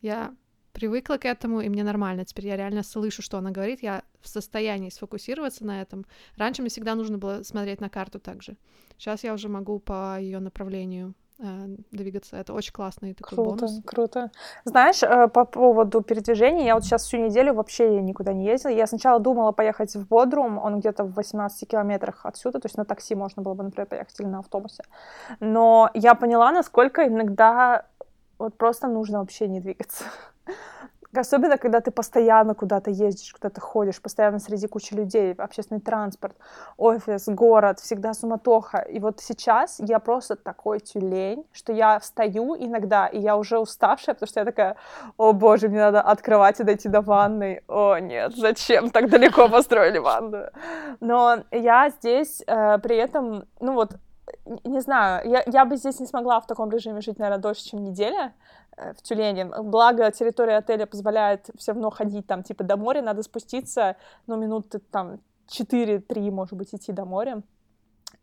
[0.00, 0.34] я
[0.72, 2.24] привыкла к этому, и мне нормально.
[2.24, 6.06] Теперь я реально слышу, что она говорит, я в состоянии сфокусироваться на этом.
[6.36, 8.56] Раньше мне всегда нужно было смотреть на карту также.
[8.96, 12.36] Сейчас я уже могу по ее направлению э, двигаться.
[12.36, 13.80] Это очень классный такой круто, бонус.
[13.84, 14.30] Круто,
[14.64, 18.70] Знаешь, э, по поводу передвижения, я вот сейчас всю неделю вообще никуда не ездила.
[18.70, 22.84] Я сначала думала поехать в Бодрум, он где-то в 18 километрах отсюда, то есть на
[22.84, 24.84] такси можно было бы, например, поехать или на автобусе.
[25.40, 27.86] Но я поняла, насколько иногда
[28.40, 30.04] вот просто нужно вообще не двигаться.
[31.12, 36.36] Особенно, когда ты постоянно куда-то ездишь, куда-то ходишь, постоянно среди кучи людей, общественный транспорт,
[36.76, 38.78] офис, город, всегда суматоха.
[38.78, 44.14] И вот сейчас я просто такой тюлень, что я встаю иногда, и я уже уставшая,
[44.14, 44.76] потому что я такая,
[45.16, 47.64] о боже, мне надо открывать и дойти до ванной.
[47.66, 50.52] О нет, зачем так далеко построили ванную?
[51.00, 53.96] Но я здесь э, при этом, ну вот,
[54.64, 57.84] не знаю, я, я бы здесь не смогла в таком режиме жить, наверное, дольше, чем
[57.84, 58.34] неделя
[58.76, 59.46] э, в Тюлени.
[59.62, 64.78] Благо, территория отеля позволяет все равно ходить там, типа, до моря, надо спуститься, ну, минуты
[64.78, 67.42] там 4-3, может быть, идти до моря.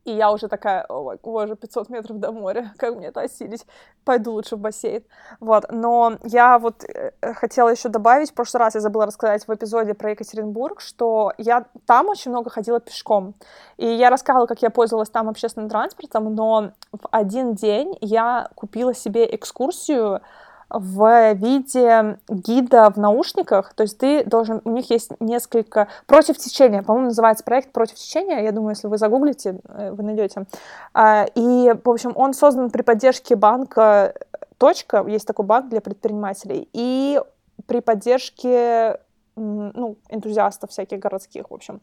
[0.07, 3.65] И я уже такая, ой, боже, 500 метров до моря, как мне это осилить?
[4.05, 5.03] Пойду лучше в бассейн.
[5.41, 9.53] Вот, но я вот э, хотела еще добавить, в прошлый раз я забыла рассказать в
[9.53, 13.35] эпизоде про Екатеринбург, что я там очень много ходила пешком.
[13.75, 18.93] И я рассказывала, как я пользовалась там общественным транспортом, но в один день я купила
[18.93, 20.21] себе экскурсию
[20.69, 26.83] в виде гида в наушниках, то есть ты должен, у них есть несколько, против течения,
[26.83, 30.45] по-моему, называется проект против течения, я думаю, если вы загуглите, э, вы найдете.
[30.93, 34.13] А, и, в общем, он создан при поддержке банка
[34.57, 37.21] Точка, есть такой банк для предпринимателей, и
[37.67, 38.99] при поддержке
[39.35, 41.79] ну, энтузиастов всяких городских, в общем.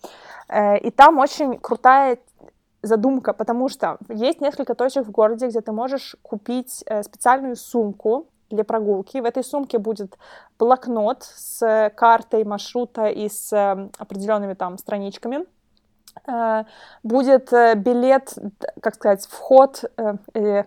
[0.48, 2.18] Э, и там очень крутая
[2.82, 8.26] задумка, потому что есть несколько точек в городе, где ты можешь купить э, специальную сумку,
[8.54, 9.18] для прогулки.
[9.18, 10.16] В этой сумке будет
[10.58, 15.44] блокнот с картой маршрута и с э, определенными там страничками.
[16.26, 16.64] Э,
[17.02, 18.34] будет э, билет,
[18.80, 19.84] как сказать, вход
[20.34, 20.66] или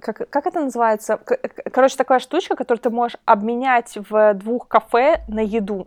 [0.00, 1.16] как, как это называется?
[1.72, 5.86] Короче, такая штучка, которую ты можешь обменять в двух кафе на еду.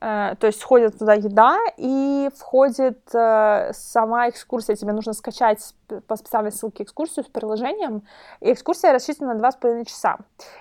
[0.00, 4.76] Э, то есть входит туда еда и входит э, сама экскурсия.
[4.76, 5.74] Тебе нужно скачать
[6.06, 8.02] по специальной ссылке экскурсию с приложением.
[8.40, 10.18] И экскурсия рассчитана на 2,5 часа.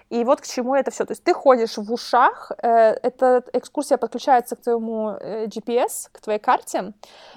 [0.10, 1.06] И вот к чему это все.
[1.06, 5.12] То есть ты ходишь в ушах, э, эта экскурсия подключается к твоему
[5.48, 6.94] GPS, к твоей карте,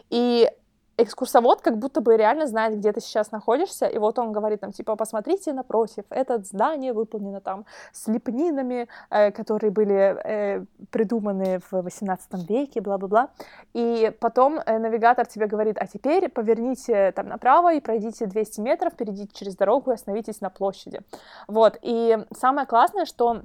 [0.09, 0.49] и
[1.03, 4.73] экскурсовод как будто бы реально знает, где ты сейчас находишься, и вот он говорит там,
[4.73, 11.83] типа, посмотрите напротив, это здание выполнено там с лепнинами, э, которые были э, придуманы в
[11.83, 13.31] 18 веке, бла-бла-бла,
[13.73, 18.95] и потом э, навигатор тебе говорит, а теперь поверните там направо и пройдите 200 метров,
[18.95, 21.01] перейдите через дорогу и остановитесь на площади.
[21.49, 23.43] Вот, и самое классное, что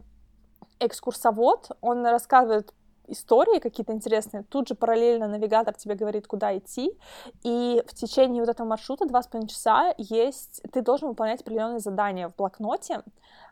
[0.80, 2.74] экскурсовод, он рассказывает
[3.08, 6.98] истории какие-то интересные, тут же параллельно навигатор тебе говорит, куда идти,
[7.44, 11.80] и в течение вот этого маршрута два с половиной часа есть, ты должен выполнять определенные
[11.80, 13.02] задания в блокноте,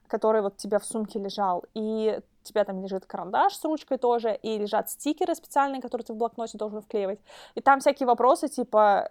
[0.08, 4.58] который вот тебя в сумке лежал, и тебя там лежит карандаш с ручкой тоже, и
[4.58, 7.20] лежат стикеры специальные, которые ты в блокноте должен вклеивать.
[7.56, 9.08] И там всякие вопросы, типа,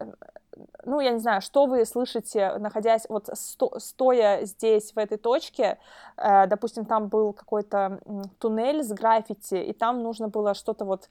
[0.84, 5.78] ну, я не знаю, что вы слышите, находясь, вот сто, стоя здесь, в этой точке,
[6.16, 8.00] э, допустим, там был какой-то
[8.38, 11.08] туннель с граффити, и там нужно было что-то вот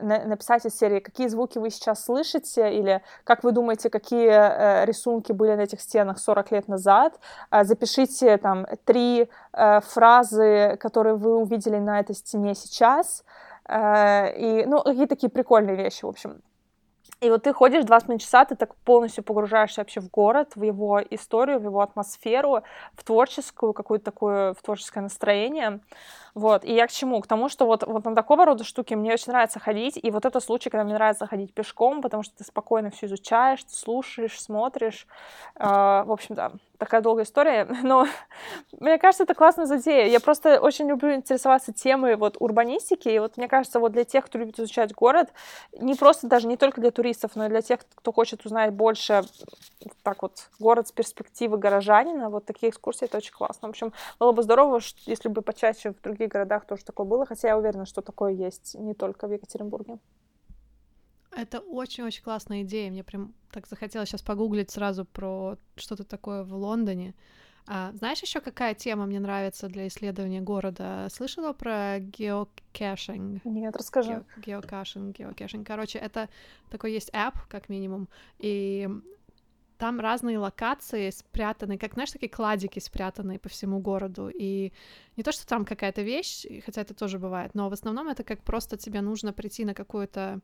[0.00, 4.84] на, написать из серии, какие звуки вы сейчас слышите, или как вы думаете, какие э,
[4.86, 7.18] рисунки были на этих стенах 40 лет назад,
[7.50, 13.24] э, запишите там три э, фразы, которые вы увидели на этой стене сейчас,
[13.68, 16.42] э, и, ну, какие такие прикольные вещи, в общем.
[17.20, 20.62] И вот ты ходишь два с часа, ты так полностью погружаешься вообще в город, в
[20.62, 22.62] его историю, в его атмосферу,
[22.94, 25.80] в творческую, какую-то такое, в творческое настроение.
[26.34, 27.20] Вот, и я к чему?
[27.20, 30.26] К тому, что вот, вот на такого рода штуки мне очень нравится ходить, и вот
[30.26, 35.08] это случай, когда мне нравится ходить пешком, потому что ты спокойно все изучаешь, слушаешь, смотришь.
[35.56, 38.06] Э, в общем, да, такая долгая история, но
[38.80, 40.06] мне кажется, это классная затея.
[40.06, 44.24] Я просто очень люблю интересоваться темой вот урбанистики, и вот мне кажется, вот для тех,
[44.24, 45.30] кто любит изучать город,
[45.72, 49.22] не просто даже не только для туристов, но и для тех, кто хочет узнать больше
[50.02, 53.68] так вот город с перспективы горожанина, вот такие экскурсии, это очень классно.
[53.68, 57.48] В общем, было бы здорово, если бы почаще в других городах тоже такое было, хотя
[57.48, 59.98] я уверена, что такое есть не только в Екатеринбурге.
[61.38, 62.90] Это очень-очень классная идея.
[62.90, 67.14] Мне прям так захотелось сейчас погуглить сразу про что-то такое в Лондоне.
[67.68, 71.06] А, знаешь еще какая тема мне нравится для исследования города?
[71.12, 73.44] Слышала про геокэшинг?
[73.44, 74.24] Нет, расскажи.
[74.44, 75.64] Геокэшинг, геокэшинг.
[75.64, 76.28] Короче, это
[76.70, 78.08] такой есть app, как минимум,
[78.40, 78.88] и
[79.76, 84.72] там разные локации спрятаны, как, знаешь, такие кладики спрятанные по всему городу, и
[85.16, 88.42] не то, что там какая-то вещь, хотя это тоже бывает, но в основном это как
[88.42, 90.40] просто тебе нужно прийти на какую-то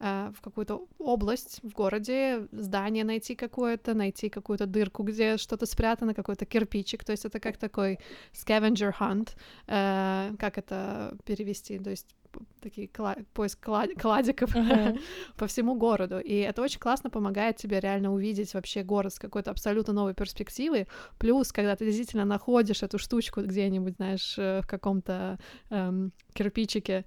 [0.00, 6.44] в какую-то область в городе, здание найти какое-то, найти какую-то дырку, где что-то спрятано, какой-то
[6.46, 7.98] кирпичик, то есть это как такой
[8.32, 9.30] scavenger hunt,
[9.66, 12.14] э, как это перевести, то есть
[12.60, 14.98] такие кла- поиск клад- кладиков uh-huh.
[15.36, 16.18] по всему городу.
[16.18, 20.86] И это очень классно помогает тебе реально увидеть вообще город с какой-то абсолютно новой перспективы.
[21.18, 25.38] Плюс, когда ты действительно находишь эту штучку где-нибудь, знаешь, э, в каком-то
[25.70, 27.04] эм, кирпичике,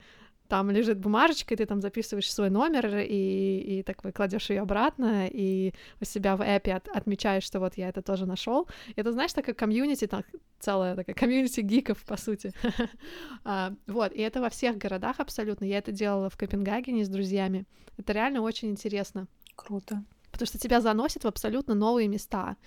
[0.47, 5.27] там лежит бумажечка, и ты там записываешь свой номер, и, и так выкладешь ее обратно,
[5.27, 8.67] и у себя в эпе от, отмечаешь, что вот я это тоже нашел.
[8.95, 10.25] Это, знаешь, такая комьюнити, так,
[10.60, 12.51] целая такая комьюнити гиков, по сути.
[13.43, 15.65] а, вот, и это во всех городах абсолютно.
[15.65, 17.65] Я это делала в Копенгагене с друзьями.
[17.97, 19.27] Это реально очень интересно.
[19.55, 20.03] Круто.
[20.31, 22.57] Потому что тебя заносит в абсолютно новые места.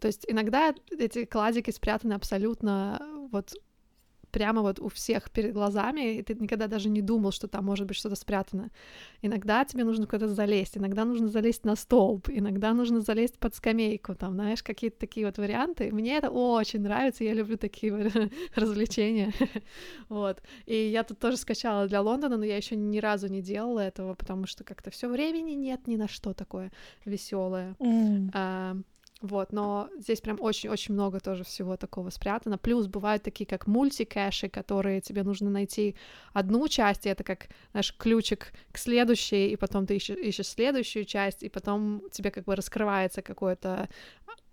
[0.00, 3.54] То есть иногда эти кладики спрятаны абсолютно вот
[4.32, 7.86] прямо вот у всех перед глазами, и ты никогда даже не думал, что там может
[7.86, 8.70] быть что-то спрятано.
[9.20, 14.14] Иногда тебе нужно куда-то залезть, иногда нужно залезть на столб, иногда нужно залезть под скамейку,
[14.14, 15.92] там, знаешь, какие-то такие вот варианты.
[15.92, 17.92] Мне это очень нравится, я люблю такие
[18.56, 19.32] развлечения.
[20.08, 20.42] вот.
[20.66, 24.14] И я тут тоже скачала для Лондона, но я еще ни разу не делала этого,
[24.14, 26.72] потому что как-то все времени нет ни на что такое
[27.04, 27.76] веселое.
[27.78, 28.82] Mm.
[29.22, 32.58] Вот, но здесь прям очень-очень много тоже всего такого спрятано.
[32.58, 35.94] Плюс бывают такие, как мультикэши, которые тебе нужно найти
[36.32, 41.04] одну часть, и это как, наш ключик к следующей, и потом ты ищешь, ищешь следующую
[41.04, 43.88] часть, и потом тебе как бы раскрывается какой-то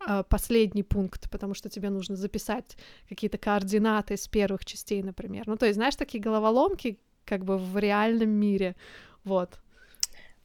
[0.08, 2.77] э, последний пункт, потому что тебе нужно записать
[3.10, 5.47] какие-то координаты с первых частей, например.
[5.47, 8.75] Ну, то есть, знаешь, такие головоломки как бы в реальном мире,
[9.23, 9.60] вот.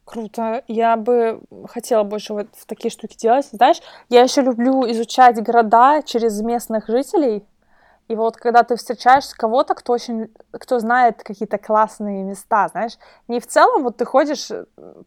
[0.05, 0.63] Круто.
[0.67, 3.47] Я бы хотела больше вот в такие штуки делать.
[3.51, 7.43] Знаешь, я еще люблю изучать города через местных жителей.
[8.07, 13.39] И вот когда ты встречаешь кого-то, кто очень, кто знает какие-то классные места, знаешь, не
[13.39, 14.51] в целом, вот ты ходишь,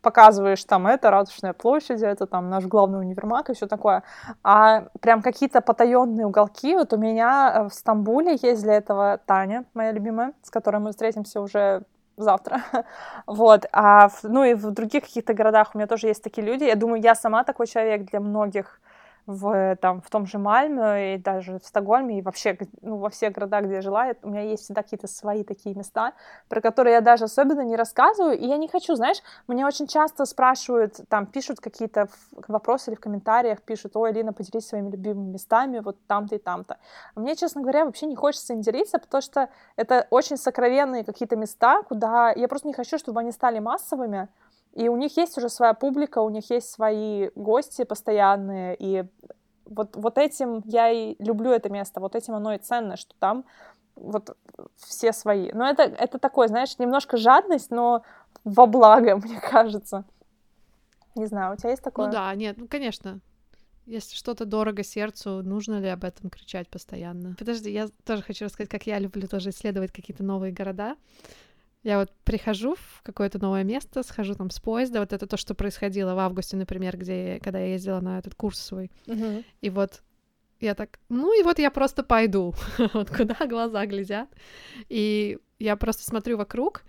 [0.02, 4.02] показываешь там это, Ратушная площадь, это там наш главный универмаг и все такое,
[4.42, 6.74] а прям какие-то потаенные уголки.
[6.74, 11.40] Вот у меня в Стамбуле есть для этого Таня, моя любимая, с которой мы встретимся
[11.40, 11.84] уже
[12.18, 12.62] завтра.
[13.26, 13.66] вот.
[13.72, 16.64] А ну и в других каких-то городах у меня тоже есть такие люди.
[16.64, 18.80] Я думаю, я сама такой человек для многих
[19.28, 23.34] в, там, в том же Мальме и даже в Стокгольме, и вообще ну, во всех
[23.34, 26.14] городах, где я жила, у меня есть всегда какие-то свои такие места,
[26.48, 30.24] про которые я даже особенно не рассказываю, и я не хочу, знаешь, мне очень часто
[30.24, 32.08] спрашивают, там, пишут какие-то
[32.48, 36.78] вопросы или в комментариях, пишут, ой, Лина, поделись своими любимыми местами, вот там-то и там-то.
[37.14, 41.36] А мне, честно говоря, вообще не хочется им делиться, потому что это очень сокровенные какие-то
[41.36, 44.28] места, куда я просто не хочу, чтобы они стали массовыми,
[44.72, 49.04] и у них есть уже своя публика, у них есть свои гости постоянные, и
[49.64, 53.44] вот, вот этим я и люблю это место, вот этим оно и ценно, что там
[53.96, 54.36] вот
[54.76, 55.50] все свои.
[55.52, 58.02] Но это, это такое, знаешь, немножко жадность, но
[58.44, 60.04] во благо, мне кажется.
[61.14, 62.06] Не знаю, у тебя есть такое?
[62.06, 63.20] Ну да, нет, ну конечно.
[63.86, 67.34] Если что-то дорого сердцу, нужно ли об этом кричать постоянно?
[67.38, 70.96] Подожди, я тоже хочу рассказать, как я люблю тоже исследовать какие-то новые города.
[71.84, 75.00] Я вот прихожу в какое-то новое место, схожу там с поезда.
[75.00, 78.58] Вот это то, что происходило в августе, например, где когда я ездила на этот курс
[78.58, 78.90] свой.
[79.06, 79.44] Uh-huh.
[79.60, 80.02] И вот
[80.60, 82.54] я так, ну и вот я просто пойду,
[82.92, 84.28] вот куда глаза глядят.
[84.88, 86.82] И я просто смотрю вокруг,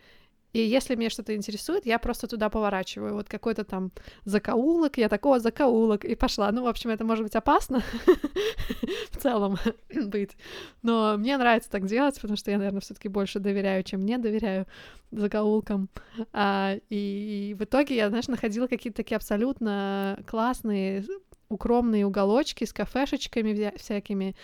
[0.53, 3.13] и если меня что-то интересует, я просто туда поворачиваю.
[3.13, 3.91] Вот какой-то там
[4.25, 6.51] закоулок, я такого закоулок, и пошла.
[6.51, 7.83] Ну, в общем, это может быть опасно
[9.11, 9.57] в целом
[10.07, 10.37] быть.
[10.81, 14.17] Но мне нравится так делать, потому что я, наверное, все таки больше доверяю, чем не
[14.17, 14.65] доверяю
[15.11, 15.89] закоулкам.
[16.33, 21.05] А, и, в итоге я, знаешь, находила какие-то такие абсолютно классные
[21.49, 24.35] укромные уголочки с кафешечками всякими,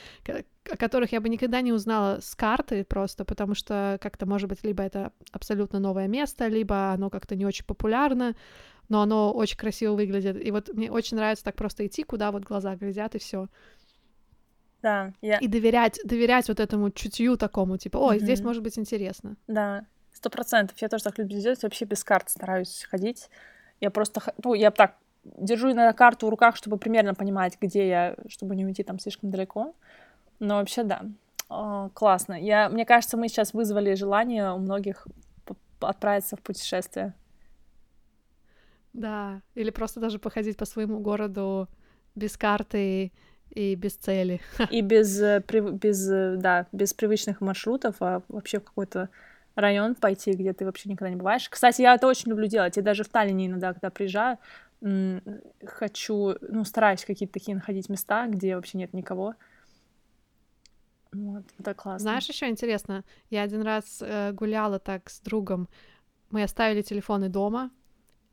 [0.71, 4.63] о которых я бы никогда не узнала с карты просто, потому что как-то, может быть,
[4.63, 8.35] либо это абсолютно новое место, либо оно как-то не очень популярно,
[8.89, 10.43] но оно очень красиво выглядит.
[10.43, 13.47] И вот мне очень нравится так просто идти, куда вот глаза глядят, и все.
[14.81, 15.37] Да, я...
[15.37, 18.23] И доверять, доверять вот этому чутью такому, типа, ой, mm-hmm.
[18.23, 19.35] здесь может быть интересно.
[19.47, 20.77] Да, сто процентов.
[20.79, 23.29] Я тоже так люблю делать, вообще без карт стараюсь ходить.
[23.81, 28.15] Я просто, ну, я так держу иногда карту в руках, чтобы примерно понимать, где я,
[28.27, 29.73] чтобы не уйти там слишком далеко.
[30.39, 31.03] Но вообще да,
[31.49, 32.33] О, классно.
[32.33, 35.07] Я, мне кажется, мы сейчас вызвали желание у многих
[35.79, 37.13] отправиться в путешествие.
[38.93, 41.67] Да, или просто даже походить по своему городу
[42.15, 43.11] без карты
[43.49, 44.41] и без цели.
[44.71, 49.09] И без, э, без, э, да, без привычных маршрутов, а вообще в какой-то
[49.55, 51.47] район пойти, где ты вообще никогда не бываешь.
[51.49, 52.77] Кстати, я это очень люблю делать.
[52.77, 54.37] Я даже в Таллине иногда, когда приезжаю,
[55.65, 59.35] хочу, ну, стараюсь какие-то такие находить места, где вообще нет никого.
[61.15, 61.99] Вот, это классно.
[61.99, 65.69] Знаешь, еще интересно, я один раз э, гуляла так с другом,
[66.29, 67.71] мы оставили телефоны дома,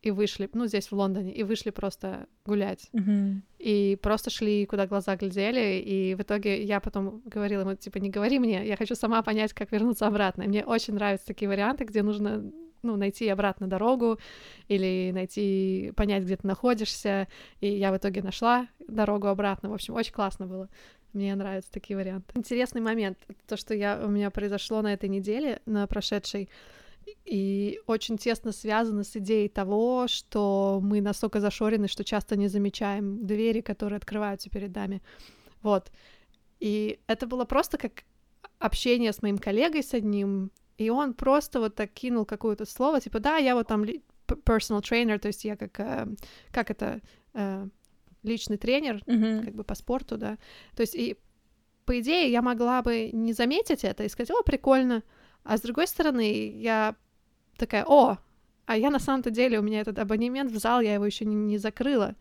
[0.03, 2.89] и вышли, ну, здесь, в Лондоне, и вышли просто гулять.
[2.91, 3.35] Mm-hmm.
[3.59, 8.09] И просто шли, куда глаза глядели, и в итоге я потом говорила ему, типа, не
[8.09, 10.43] говори мне, я хочу сама понять, как вернуться обратно.
[10.43, 14.19] И мне очень нравятся такие варианты, где нужно, ну, найти обратно дорогу
[14.67, 17.29] или найти, понять, где ты находишься,
[17.61, 19.69] и я в итоге нашла дорогу обратно.
[19.69, 20.69] В общем, очень классно было.
[21.13, 22.37] Мне нравятся такие варианты.
[22.37, 26.49] Интересный момент, то, что я, у меня произошло на этой неделе, на прошедшей,
[27.25, 33.25] и очень тесно связано с идеей того, что мы настолько зашорены, что часто не замечаем
[33.25, 35.01] двери, которые открываются перед нами.
[35.61, 35.91] Вот.
[36.59, 38.03] И это было просто как
[38.59, 43.19] общение с моим коллегой с одним, и он просто вот так кинул какое-то слово, типа,
[43.19, 46.07] да, я вот там personal trainer, то есть я как, э,
[46.51, 47.01] как это,
[47.33, 47.67] э,
[48.23, 49.45] личный тренер, mm-hmm.
[49.45, 50.37] как бы по спорту, да.
[50.75, 51.17] То есть и
[51.85, 55.03] по идее я могла бы не заметить это и сказать, о, прикольно,
[55.43, 56.95] а с другой стороны, я
[57.57, 58.17] такая, о,
[58.65, 61.35] а я на самом-то деле, у меня этот абонемент в зал, я его еще не,
[61.35, 62.15] не закрыла.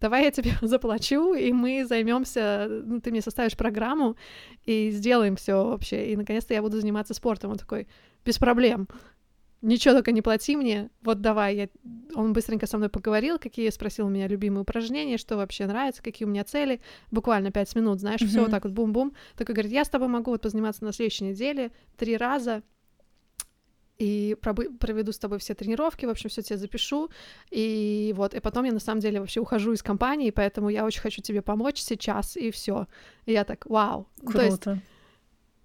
[0.00, 4.16] Давай я тебе заплачу, и мы займемся, ну, ты мне составишь программу
[4.64, 6.12] и сделаем все вообще.
[6.12, 7.50] И наконец-то я буду заниматься спортом.
[7.50, 7.86] Он такой,
[8.24, 8.88] без проблем.
[9.64, 11.56] Ничего только не плати мне, вот давай.
[11.56, 11.68] Я...
[12.14, 16.26] Он быстренько со мной поговорил, какие спросил у меня любимые упражнения, что вообще нравится, какие
[16.26, 16.82] у меня цели.
[17.10, 18.26] Буквально пять минут, знаешь, mm-hmm.
[18.26, 19.14] все вот так вот бум-бум.
[19.36, 22.62] Такой говорит, я с тобой могу вот позаниматься на следующей неделе три раза,
[23.98, 24.36] и
[24.80, 27.08] проведу с тобой все тренировки, в общем, все тебе запишу,
[27.50, 31.00] и вот, и потом я на самом деле вообще ухожу из компании, поэтому я очень
[31.00, 32.86] хочу тебе помочь сейчас, и все.
[33.24, 34.08] И я так, вау.
[34.20, 34.38] Круто.
[34.38, 34.82] То есть,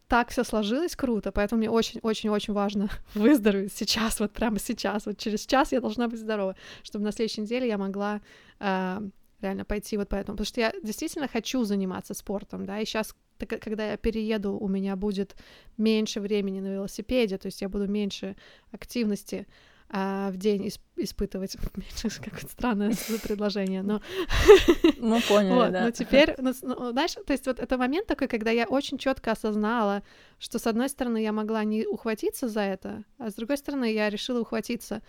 [0.09, 5.45] так все сложилось круто, поэтому мне очень-очень-очень важно выздороветь сейчас, вот прямо сейчас, вот через
[5.45, 8.19] час я должна быть здорова, чтобы на следующей неделе я могла
[8.59, 9.01] э,
[9.39, 13.91] реально пойти вот поэтому, потому что я действительно хочу заниматься спортом, да, и сейчас когда
[13.91, 15.37] я перееду, у меня будет
[15.77, 18.35] меньше времени на велосипеде, то есть я буду меньше
[18.71, 19.47] активности
[19.91, 21.57] а, в день исп- испытывать.
[22.23, 24.01] Какое-то странное предложение, но...
[24.97, 25.85] Ну, поняли, вот, да.
[25.85, 30.03] Но теперь, ну, знаешь, то есть вот это момент такой, когда я очень четко осознала,
[30.37, 34.09] что с одной стороны я могла не ухватиться за это, а с другой стороны я
[34.09, 35.01] решила ухватиться.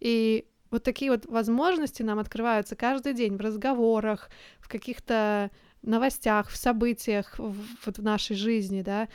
[0.00, 5.50] И вот такие вот возможности нам открываются каждый день в разговорах, в каких-то
[5.82, 7.54] новостях, в событиях в,
[7.86, 9.08] вот в нашей жизни, да,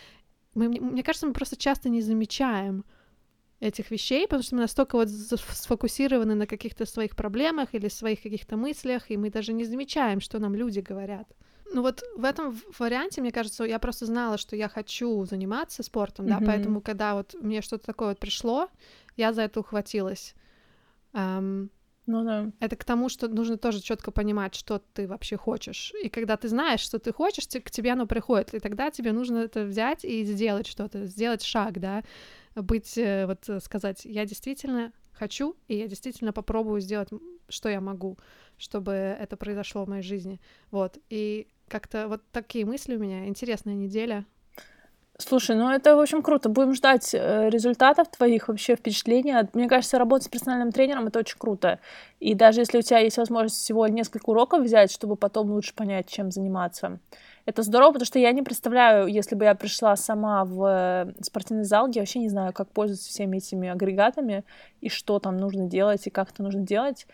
[0.55, 2.85] мы, мне кажется, мы просто часто не замечаем
[3.59, 8.57] этих вещей, потому что мы настолько вот сфокусированы на каких-то своих проблемах или своих каких-то
[8.57, 11.27] мыслях, и мы даже не замечаем, что нам люди говорят.
[11.71, 16.25] Ну вот в этом варианте, мне кажется, я просто знала, что я хочу заниматься спортом,
[16.25, 16.39] mm-hmm.
[16.39, 18.69] да, поэтому когда вот мне что-то такое вот пришло,
[19.17, 20.33] я за это ухватилась.
[21.13, 21.69] Um,
[22.09, 22.51] ну да.
[22.59, 25.93] Это к тому, что нужно тоже четко понимать, что ты вообще хочешь.
[26.03, 28.55] И когда ты знаешь, что ты хочешь, к тебе оно приходит.
[28.55, 32.03] И тогда тебе нужно это взять и сделать что-то, сделать шаг, да,
[32.55, 37.09] быть, э, вот э, сказать, я действительно хочу, и я действительно попробую сделать,
[37.47, 38.17] что я могу,
[38.57, 40.41] чтобы это произошло в моей жизни.
[40.71, 40.97] Вот.
[41.11, 43.27] И как-то вот такие мысли у меня.
[43.27, 44.25] Интересная неделя.
[45.21, 46.47] Слушай, ну это, в общем, круто.
[46.47, 49.35] Будем ждать э, результатов твоих вообще впечатлений.
[49.53, 51.79] Мне кажется, работать с персональным тренером— это очень круто.
[52.21, 56.07] И даже если у тебя есть возможность всего несколько уроков взять, чтобы потом лучше понять,
[56.07, 56.99] чем заниматься,
[57.45, 61.65] это здорово, потому что я не представляю, если бы я пришла сама в э, спортивный
[61.65, 64.45] зал, я вообще не знаю, как пользоваться всеми этими агрегатами,
[64.79, 67.07] и что там нужно делать, и как это нужно делать.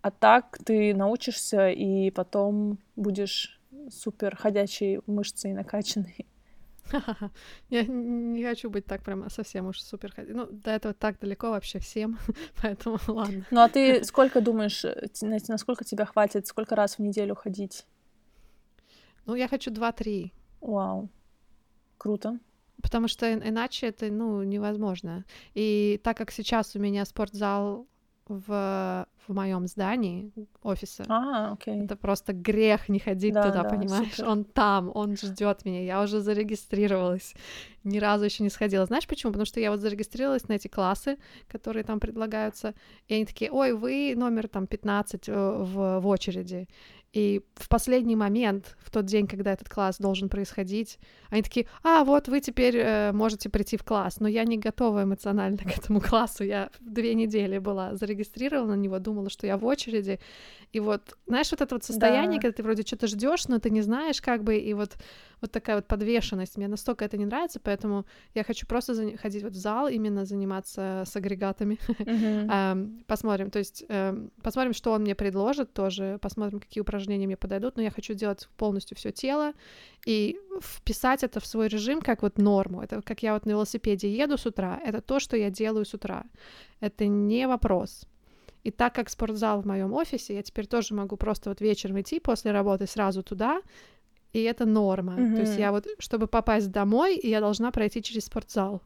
[0.00, 3.60] А так ты научишься, и потом будешь
[3.90, 6.26] супер ходячей мышцей накачанной.
[7.70, 10.14] Я не хочу быть так прямо совсем уж супер.
[10.16, 12.18] Ну, до этого так далеко вообще всем,
[12.62, 13.46] поэтому ладно.
[13.50, 15.08] Ну, а ты сколько думаешь, э,
[15.48, 17.86] насколько тебя хватит, сколько раз в неделю ходить?
[19.26, 20.32] Ну, я хочу два-три.
[20.60, 21.08] Вау.
[21.98, 22.38] Круто.
[22.82, 25.24] Потому что иначе это, ну, невозможно.
[25.54, 27.86] И так как сейчас у меня спортзал
[28.26, 30.32] в, в моем здании
[30.62, 31.04] офиса.
[31.08, 31.84] А, окей.
[31.84, 34.10] Это просто грех не ходить да, туда, да, понимаешь?
[34.14, 34.28] Супер.
[34.28, 35.82] Он там, он ждет меня.
[35.82, 37.34] Я уже зарегистрировалась.
[37.84, 38.86] Ни разу еще не сходила.
[38.86, 39.32] Знаешь почему?
[39.32, 42.74] Потому что я вот зарегистрировалась на эти классы, которые там предлагаются.
[43.08, 46.68] И они такие, ой, вы номер там 15 э, в, в очереди.
[47.12, 50.98] И в последний момент, в тот день, когда этот класс должен происходить,
[51.28, 54.18] они такие, а, вот вы теперь э, можете прийти в класс.
[54.18, 56.42] Но я не готова эмоционально к этому классу.
[56.42, 60.20] Я две недели была зарегистрирована на него, думала, что я в очереди.
[60.72, 62.42] И вот, знаешь, вот это вот состояние, да.
[62.42, 64.96] когда ты вроде что-то ждешь, но ты не знаешь, как бы, и вот
[65.42, 66.56] вот такая вот подвешенность.
[66.56, 69.16] Мне настолько это не нравится, поэтому я хочу просто за...
[69.16, 71.78] ходить вот в зал, именно заниматься с агрегатами.
[72.12, 73.04] Mm-hmm.
[73.06, 77.76] посмотрим, то есть эм, посмотрим, что он мне предложит тоже, посмотрим, какие упражнения мне подойдут,
[77.76, 79.52] но я хочу делать полностью все тело
[80.06, 82.82] и вписать это в свой режим как вот норму.
[82.82, 85.94] Это как я вот на велосипеде еду с утра, это то, что я делаю с
[85.94, 86.24] утра.
[86.80, 88.06] Это не вопрос.
[88.64, 92.20] И так как спортзал в моем офисе, я теперь тоже могу просто вот вечером идти
[92.20, 93.60] после работы сразу туда,
[94.32, 95.14] и это норма.
[95.14, 95.34] Mm-hmm.
[95.34, 98.80] То есть я вот, чтобы попасть домой, я должна пройти через спортзал.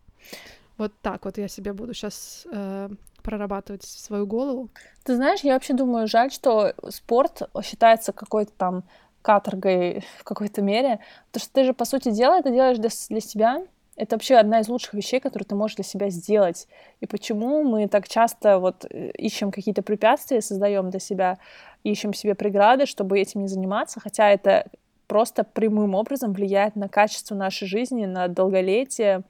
[0.78, 2.88] Вот так вот я себе буду сейчас э,
[3.22, 4.70] прорабатывать свою голову.
[5.04, 8.84] Ты знаешь, я вообще думаю, жаль, что спорт считается какой-то там
[9.22, 11.00] каторгой в какой-то мере,
[11.32, 13.66] потому что ты же, по сути дела, это делаешь для, для себя.
[13.96, 16.68] Это вообще одна из лучших вещей, которые ты можешь для себя сделать.
[17.00, 21.38] И почему мы так часто вот э, ищем какие-то препятствия, создаем для себя,
[21.82, 24.66] ищем себе преграды, чтобы этим не заниматься, хотя это
[25.06, 29.22] просто прямым образом влияет на качество нашей жизни, на долголетие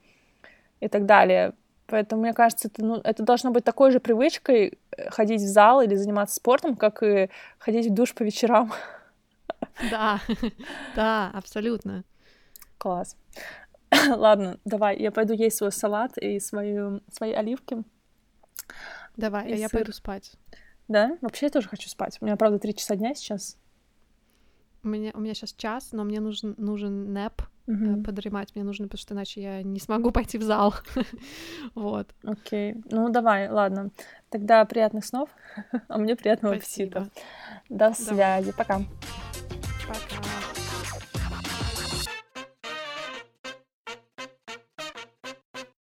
[0.81, 1.53] и так далее.
[1.87, 5.81] Поэтому, мне кажется, это, ну, это должно быть такой же привычкой э, ходить в зал
[5.81, 8.73] или заниматься спортом, как и ходить в душ по вечерам.
[9.89, 10.19] Да,
[10.95, 12.03] да, абсолютно.
[12.77, 13.15] Класс.
[14.09, 17.83] Ладно, давай, я пойду есть свой салат и свою, свои оливки.
[19.15, 19.79] Давай, и а я сыр.
[19.79, 20.33] пойду спать.
[20.87, 21.17] Да?
[21.21, 22.17] Вообще я тоже хочу спать.
[22.21, 23.57] У меня, правда, три часа дня сейчас.
[24.83, 28.03] У меня, у меня сейчас час, но мне нужен, нужен нэп uh-huh.
[28.03, 28.55] подремать.
[28.55, 30.73] Мне нужно, потому что иначе я не смогу пойти в зал.
[31.75, 32.13] вот.
[32.23, 32.73] Окей.
[32.73, 32.87] Okay.
[32.91, 33.91] Ну, давай, ладно.
[34.29, 35.29] Тогда приятных снов,
[35.87, 37.01] а мне приятного Спасибо.
[37.01, 37.21] аппетита.
[37.69, 38.53] До связи.
[38.53, 38.81] Пока.